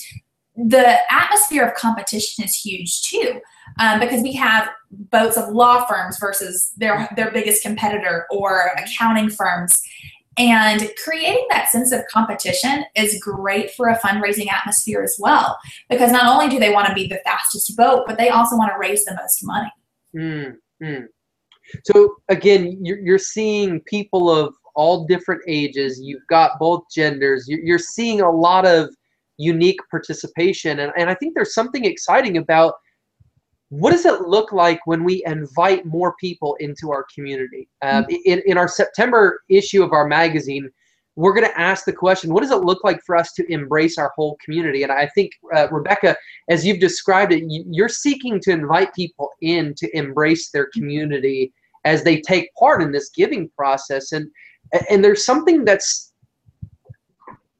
the 0.69 0.99
atmosphere 1.11 1.65
of 1.65 1.73
competition 1.73 2.45
is 2.45 2.55
huge 2.55 3.01
too 3.01 3.41
um, 3.79 3.99
because 3.99 4.21
we 4.21 4.33
have 4.33 4.69
boats 4.91 5.35
of 5.35 5.49
law 5.49 5.83
firms 5.85 6.19
versus 6.19 6.73
their 6.77 7.09
their 7.15 7.31
biggest 7.31 7.63
competitor 7.63 8.27
or 8.29 8.73
accounting 8.77 9.31
firms. 9.31 9.81
And 10.37 10.91
creating 11.03 11.47
that 11.49 11.69
sense 11.69 11.91
of 11.91 12.05
competition 12.05 12.85
is 12.95 13.19
great 13.19 13.71
for 13.71 13.89
a 13.89 13.97
fundraising 13.97 14.51
atmosphere 14.51 15.01
as 15.01 15.17
well 15.19 15.57
because 15.89 16.11
not 16.11 16.27
only 16.27 16.49
do 16.49 16.59
they 16.59 16.71
want 16.71 16.87
to 16.87 16.93
be 16.93 17.07
the 17.07 17.19
fastest 17.25 17.75
boat 17.75 18.03
but 18.05 18.19
they 18.19 18.29
also 18.29 18.55
want 18.55 18.71
to 18.71 18.77
raise 18.77 19.05
the 19.05 19.15
most 19.15 19.43
money. 19.43 19.73
Mm-hmm. 20.15 21.05
So 21.83 22.15
again 22.29 22.77
you're, 22.81 22.99
you're 22.99 23.17
seeing 23.17 23.79
people 23.81 24.29
of 24.29 24.53
all 24.75 25.05
different 25.05 25.41
ages 25.47 25.99
you've 26.01 26.25
got 26.29 26.57
both 26.59 26.83
genders 26.93 27.47
you're, 27.47 27.59
you're 27.59 27.79
seeing 27.79 28.21
a 28.21 28.29
lot 28.31 28.65
of 28.65 28.89
unique 29.41 29.79
participation. 29.89 30.79
And, 30.79 30.91
and 30.97 31.09
I 31.09 31.15
think 31.15 31.33
there's 31.33 31.53
something 31.53 31.85
exciting 31.85 32.37
about 32.37 32.75
what 33.69 33.91
does 33.91 34.05
it 34.05 34.21
look 34.21 34.51
like 34.51 34.79
when 34.85 35.03
we 35.03 35.23
invite 35.25 35.85
more 35.85 36.13
people 36.19 36.55
into 36.59 36.91
our 36.91 37.05
community? 37.13 37.69
Um, 37.81 38.03
mm-hmm. 38.03 38.15
in, 38.25 38.41
in 38.45 38.57
our 38.57 38.67
September 38.67 39.41
issue 39.49 39.83
of 39.83 39.93
our 39.93 40.07
magazine, 40.07 40.69
we're 41.15 41.33
going 41.33 41.47
to 41.47 41.59
ask 41.59 41.85
the 41.85 41.93
question 41.93 42.33
what 42.33 42.41
does 42.41 42.51
it 42.51 42.63
look 42.63 42.85
like 42.85 43.01
for 43.05 43.17
us 43.17 43.33
to 43.33 43.45
embrace 43.51 43.97
our 43.97 44.13
whole 44.15 44.37
community 44.43 44.83
and 44.83 44.93
i 44.93 45.05
think 45.07 45.33
uh, 45.53 45.67
rebecca 45.69 46.15
as 46.49 46.65
you've 46.65 46.79
described 46.79 47.33
it 47.33 47.43
you're 47.47 47.89
seeking 47.89 48.39
to 48.39 48.49
invite 48.49 48.93
people 48.93 49.29
in 49.41 49.73
to 49.75 49.93
embrace 49.95 50.51
their 50.51 50.69
community 50.73 51.51
as 51.85 52.03
they 52.03 52.21
take 52.21 52.53
part 52.55 52.81
in 52.81 52.91
this 52.91 53.09
giving 53.09 53.49
process. 53.57 54.11
And 54.11 54.29
and 54.89 55.03
there's 55.03 55.25
something 55.25 55.65
that's 55.65 56.13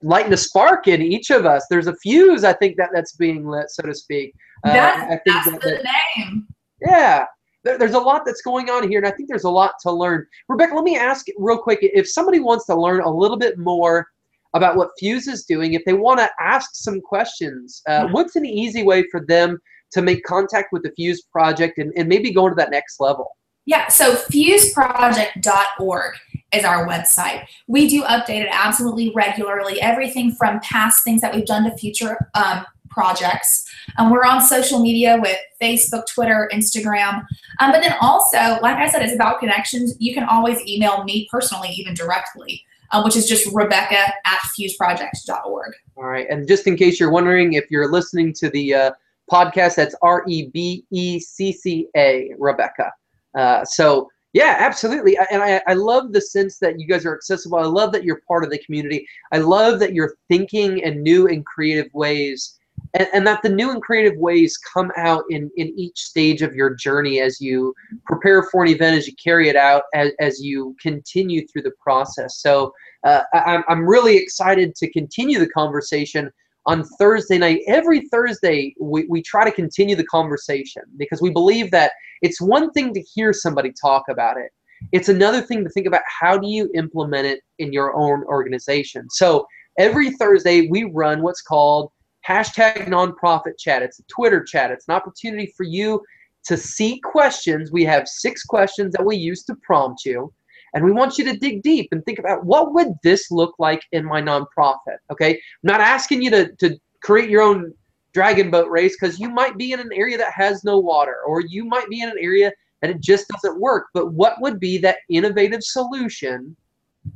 lighting 0.04 0.34
a 0.34 0.38
spark 0.38 0.88
in 0.88 1.02
each 1.02 1.30
of 1.30 1.46
us. 1.46 1.66
There's 1.70 1.88
a 1.88 1.96
fuse 1.98 2.44
i 2.44 2.54
think 2.54 2.78
that 2.78 2.90
that's 2.94 3.16
being 3.16 3.46
lit 3.46 3.70
so 3.70 3.84
to 3.84 3.94
speak. 3.94 4.34
Uh, 4.64 4.74
that's, 4.74 5.08
think 5.08 5.22
that's 5.26 5.52
that, 5.52 5.62
the 5.62 5.70
that, 5.84 5.94
name. 6.18 6.48
Yeah. 6.82 7.26
There's 7.64 7.94
a 7.94 8.00
lot 8.00 8.24
that's 8.26 8.42
going 8.42 8.72
on 8.72 8.90
here, 8.90 8.98
and 8.98 9.08
I 9.08 9.12
think 9.12 9.30
there's 9.30 9.44
a 9.44 9.50
lot 9.50 9.74
to 9.82 9.92
learn. 9.92 10.26
Rebecca, 10.50 10.74
let 10.74 10.84
me 10.84 10.98
ask 10.98 11.28
real 11.38 11.60
quick 11.60 11.78
if 11.82 12.10
somebody 12.10 12.40
wants 12.40 12.66
to 12.66 12.76
learn 12.76 13.02
a 13.02 13.10
little 13.10 13.38
bit 13.38 13.60
more 13.60 14.08
about 14.54 14.76
what 14.76 14.90
Fuse 14.98 15.28
is 15.28 15.46
doing, 15.46 15.74
if 15.74 15.86
they 15.86 15.94
want 15.94 16.20
to 16.20 16.30
ask 16.40 16.72
some 16.74 17.00
questions, 17.02 17.84
uh, 17.88 18.08
what's 18.08 18.36
an 18.36 18.46
easy 18.46 18.82
way 18.84 19.06
for 19.12 19.24
them 19.26 19.60
to 19.92 20.02
make 20.02 20.24
contact 20.24 20.70
with 20.72 20.84
the 20.84 20.92
Fuse 20.92 21.22
project 21.32 21.78
and, 21.78 21.94
and 21.96 22.10
maybe 22.10 22.34
go 22.34 22.50
to 22.50 22.56
that 22.56 22.72
next 22.72 23.00
level? 23.00 23.28
Yeah, 23.66 23.88
so 23.88 24.16
fuseproject.org 24.16 26.14
is 26.54 26.66
our 26.66 26.88
website. 26.88 27.46
We 27.68 27.88
do 27.88 28.04
update 28.04 28.42
it 28.42 28.50
absolutely 28.52 29.12
regularly, 29.16 29.80
everything 29.82 30.34
from 30.34 30.60
past 30.62 31.04
things 31.04 31.22
that 31.22 31.34
we've 31.34 31.46
done 31.46 31.64
to 31.70 31.78
future 31.78 32.30
um, 32.34 32.66
projects. 32.90 33.68
Um, 33.98 34.10
we're 34.10 34.26
on 34.26 34.42
social 34.42 34.80
media 34.80 35.18
with 35.22 35.38
Facebook, 35.62 36.04
Twitter, 36.08 36.50
Instagram. 36.54 37.26
Um, 37.60 37.72
but 37.72 37.82
then 37.82 37.96
also, 38.02 38.60
like 38.62 38.78
I 38.78 38.90
said, 38.90 39.02
it's 39.02 39.14
about 39.14 39.40
connections. 39.40 39.96
You 40.00 40.14
can 40.14 40.24
always 40.26 40.60
email 40.68 41.04
me 41.04 41.28
personally, 41.32 41.70
even 41.70 41.94
directly, 41.94 42.64
uh, 42.92 43.02
which 43.04 43.16
is 43.16 43.28
just 43.28 43.52
Rebecca 43.54 44.14
at 44.26 44.40
fuseproject.org. 44.60 45.74
All 45.96 46.04
right. 46.04 46.28
And 46.30 46.48
just 46.48 46.68
in 46.68 46.76
case 46.76 47.00
you're 47.00 47.12
wondering, 47.12 47.54
if 47.54 47.70
you're 47.72 47.90
listening 47.92 48.34
to 48.34 48.50
the 48.50 48.74
uh, 48.74 48.92
podcast, 49.32 49.76
that's 49.76 49.96
R 50.02 50.24
E 50.28 50.48
B 50.48 50.86
E 50.92 51.20
C 51.20 51.52
C 51.54 51.88
A, 51.96 52.34
Rebecca. 52.38 52.92
Uh, 53.38 53.64
so, 53.66 54.10
yeah, 54.34 54.56
absolutely. 54.60 55.18
And 55.30 55.44
I, 55.44 55.62
I 55.68 55.74
love 55.74 56.14
the 56.14 56.22
sense 56.22 56.58
that 56.60 56.80
you 56.80 56.88
guys 56.88 57.06
are 57.06 57.16
accessible. 57.16 57.58
I 57.58 57.64
love 57.66 57.92
that 57.92 58.04
you're 58.06 58.22
part 58.28 58.46
of 58.46 58.50
the 58.50 58.60
community. 58.60 59.06
I 59.32 59.40
love 59.40 59.80
that 59.80 59.94
you're 59.94 60.16
thinking 60.30 60.80
in 60.80 61.04
new 61.04 61.28
and 61.28 61.46
creative 61.46 61.94
ways 61.94 62.58
and, 62.94 63.08
and 63.14 63.28
that 63.28 63.42
the 63.42 63.50
new 63.50 63.72
and 63.72 63.82
creative 63.82 64.18
ways 64.18 64.58
come 64.58 64.92
out 64.98 65.24
in, 65.30 65.50
in 65.58 65.74
each 65.78 66.00
stage 66.00 66.42
of 66.42 66.56
your 66.56 66.76
journey 66.76 67.20
as 67.20 67.40
you 67.40 67.74
prepare 68.06 68.44
for 68.44 68.64
an 68.64 68.70
event, 68.70 68.98
as 68.98 69.08
you 69.08 69.14
carry 69.22 69.50
it 69.50 69.56
out, 69.56 69.84
as, 69.94 70.12
as 70.20 70.42
you 70.42 70.76
continue 70.82 71.46
through 71.48 71.64
the 71.64 71.74
process. 71.82 72.38
So 72.38 72.74
uh, 73.04 73.22
I, 73.34 73.62
I'm 73.68 73.88
really 73.88 74.18
excited 74.18 74.76
to 74.76 74.92
continue 74.92 75.40
the 75.40 75.50
conversation 75.50 76.32
on 76.66 76.84
Thursday 77.00 77.38
night. 77.38 77.62
Every 77.68 78.02
Thursday, 78.10 78.76
we, 78.80 79.06
we 79.10 79.22
try 79.22 79.44
to 79.44 79.52
continue 79.52 79.96
the 79.96 80.06
conversation 80.06 80.84
because 80.98 81.22
we 81.22 81.30
believe 81.30 81.72
that 81.72 81.94
it's 82.22 82.40
one 82.40 82.72
thing 82.72 82.94
to 82.94 83.02
hear 83.02 83.34
somebody 83.34 83.74
talk 83.80 84.04
about 84.10 84.38
it. 84.38 84.52
It's 84.92 85.10
another 85.10 85.42
thing 85.42 85.64
to 85.64 85.70
think 85.70 85.88
about 85.88 86.02
how 86.08 86.38
do 86.38 86.48
you 86.48 86.70
implement 86.76 87.28
it 87.28 87.42
in 87.60 87.72
your 87.72 87.96
own 87.96 88.24
organization. 88.24 89.10
So 89.10 89.46
every 89.78 90.12
Thursday, 90.12 90.68
we 90.68 90.84
run 90.84 91.22
what's 91.22 91.42
called 91.42 91.92
hashtag 92.28 92.88
nonprofit 92.88 93.58
chat. 93.58 93.82
It's 93.82 94.00
a 94.00 94.04
Twitter 94.04 94.44
chat. 94.44 94.72
It's 94.72 94.88
an 94.88 94.96
opportunity 94.96 95.54
for 95.58 95.64
you 95.64 96.02
to 96.46 96.58
see 96.58 97.00
questions. 97.00 97.72
We 97.72 97.84
have 97.86 98.08
six 98.08 98.44
questions 98.44 98.94
that 98.94 99.06
we 99.06 99.16
use 99.16 99.44
to 99.46 99.56
prompt 99.64 100.06
you. 100.06 100.34
And 100.74 100.86
we 100.86 100.92
want 100.92 101.18
you 101.18 101.26
to 101.26 101.38
dig 101.38 101.64
deep 101.64 101.90
and 101.92 102.04
think 102.06 102.20
about 102.20 102.46
what 102.46 102.74
would 102.74 102.94
this 103.04 103.30
look 103.30 103.56
like 103.60 103.84
in 103.92 104.06
my 104.06 104.22
nonprofit? 104.22 104.98
Okay. 105.12 105.32
I'm 105.32 105.40
not 105.64 105.82
asking 105.82 106.22
you 106.22 106.30
to, 106.32 106.56
to 106.58 106.80
create 107.02 107.30
your 107.30 107.42
own 107.42 107.74
dragon 108.14 108.52
boat 108.52 108.70
race 108.70 108.96
because 109.00 109.20
you 109.20 109.30
might 109.30 109.58
be 109.58 109.72
in 109.74 109.80
an 109.80 109.90
area 109.94 110.18
that 110.18 110.34
has 110.34 110.64
no 110.64 110.80
water 110.80 111.18
or 111.26 111.42
you 111.42 111.66
might 111.66 111.90
be 111.90 112.02
in 112.02 112.10
an 112.10 112.18
area 112.20 112.52
that 112.82 112.90
it 112.90 113.02
just 113.02 113.28
doesn't 113.30 113.60
work. 113.60 113.88
But 113.94 114.14
what 114.14 114.42
would 114.42 114.60
be 114.60 114.78
that 114.80 114.98
innovative 115.10 115.64
solution 115.64 116.56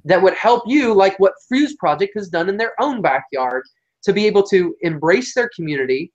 that 0.03 0.21
would 0.21 0.33
help 0.33 0.63
you, 0.65 0.93
like 0.93 1.17
what 1.19 1.33
Fuse 1.47 1.75
Project 1.75 2.13
has 2.15 2.29
done 2.29 2.49
in 2.49 2.57
their 2.57 2.73
own 2.79 3.01
backyard, 3.01 3.63
to 4.03 4.13
be 4.13 4.25
able 4.27 4.43
to 4.43 4.75
embrace 4.81 5.33
their 5.33 5.49
community, 5.55 6.11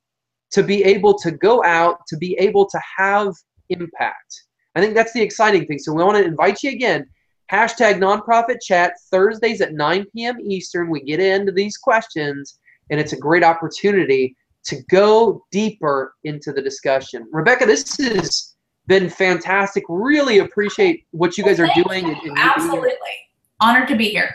to 0.50 0.62
be 0.62 0.82
able 0.84 1.18
to 1.18 1.30
go 1.30 1.62
out, 1.64 2.00
to 2.08 2.16
be 2.16 2.34
able 2.38 2.68
to 2.68 2.80
have 2.96 3.32
impact. 3.68 4.42
I 4.74 4.80
think 4.80 4.94
that's 4.94 5.12
the 5.12 5.22
exciting 5.22 5.66
thing. 5.66 5.78
So 5.78 5.92
we 5.92 6.02
want 6.02 6.16
to 6.18 6.24
invite 6.24 6.62
you 6.62 6.70
again. 6.70 7.06
Hashtag 7.50 7.98
nonprofit 7.98 8.58
chat 8.62 8.94
Thursdays 9.10 9.60
at 9.60 9.72
9 9.72 10.06
p.m. 10.14 10.38
Eastern. 10.40 10.88
We 10.88 11.00
get 11.02 11.18
into 11.18 11.50
these 11.50 11.76
questions, 11.76 12.58
and 12.90 13.00
it's 13.00 13.12
a 13.12 13.16
great 13.16 13.42
opportunity 13.42 14.36
to 14.64 14.76
go 14.90 15.44
deeper 15.50 16.14
into 16.24 16.52
the 16.52 16.62
discussion. 16.62 17.26
Rebecca, 17.32 17.66
this 17.66 17.96
has 17.96 18.54
been 18.86 19.08
fantastic. 19.08 19.84
Really 19.88 20.38
appreciate 20.38 21.06
what 21.10 21.36
you 21.36 21.44
guys 21.44 21.58
are 21.58 21.70
doing. 21.74 22.14
Absolutely. 22.36 22.98
Honored 23.60 23.88
to 23.88 23.96
be 23.96 24.10
here. 24.10 24.34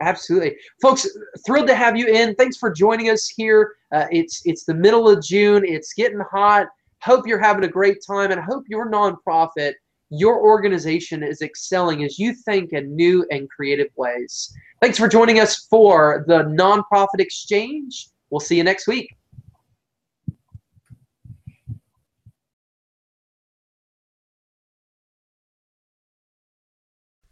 Absolutely, 0.00 0.56
folks. 0.82 1.08
Thrilled 1.46 1.68
to 1.68 1.74
have 1.74 1.96
you 1.96 2.08
in. 2.08 2.34
Thanks 2.34 2.56
for 2.56 2.70
joining 2.70 3.08
us 3.08 3.28
here. 3.28 3.76
Uh, 3.92 4.06
it's 4.10 4.42
it's 4.44 4.64
the 4.64 4.74
middle 4.74 5.08
of 5.08 5.22
June. 5.22 5.64
It's 5.64 5.94
getting 5.94 6.20
hot. 6.30 6.66
Hope 7.02 7.26
you're 7.26 7.38
having 7.38 7.64
a 7.64 7.68
great 7.68 7.98
time, 8.04 8.32
and 8.32 8.40
hope 8.40 8.64
your 8.68 8.90
nonprofit, 8.90 9.74
your 10.12 10.40
organization, 10.40 11.22
is 11.22 11.42
excelling 11.42 12.04
as 12.04 12.18
you 12.18 12.34
think 12.34 12.72
in 12.72 12.94
new 12.94 13.26
and 13.30 13.48
creative 13.50 13.88
ways. 13.96 14.52
Thanks 14.80 14.98
for 14.98 15.08
joining 15.08 15.40
us 15.40 15.66
for 15.70 16.24
the 16.26 16.44
Nonprofit 16.44 17.18
Exchange. 17.18 18.08
We'll 18.30 18.40
see 18.40 18.56
you 18.56 18.64
next 18.64 18.86
week. 18.86 19.14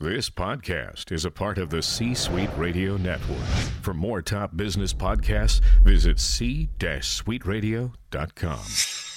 This 0.02 0.30
podcast 0.30 1.12
is 1.12 1.26
a 1.26 1.30
part 1.30 1.58
of 1.58 1.68
the 1.68 1.82
C 1.82 2.14
Suite 2.14 2.48
Radio 2.56 2.96
Network. 2.96 3.44
For 3.82 3.92
more 3.92 4.22
top 4.22 4.56
business 4.56 4.94
podcasts, 4.94 5.60
visit 5.84 6.18
c-suiteradio.com. 6.18 9.09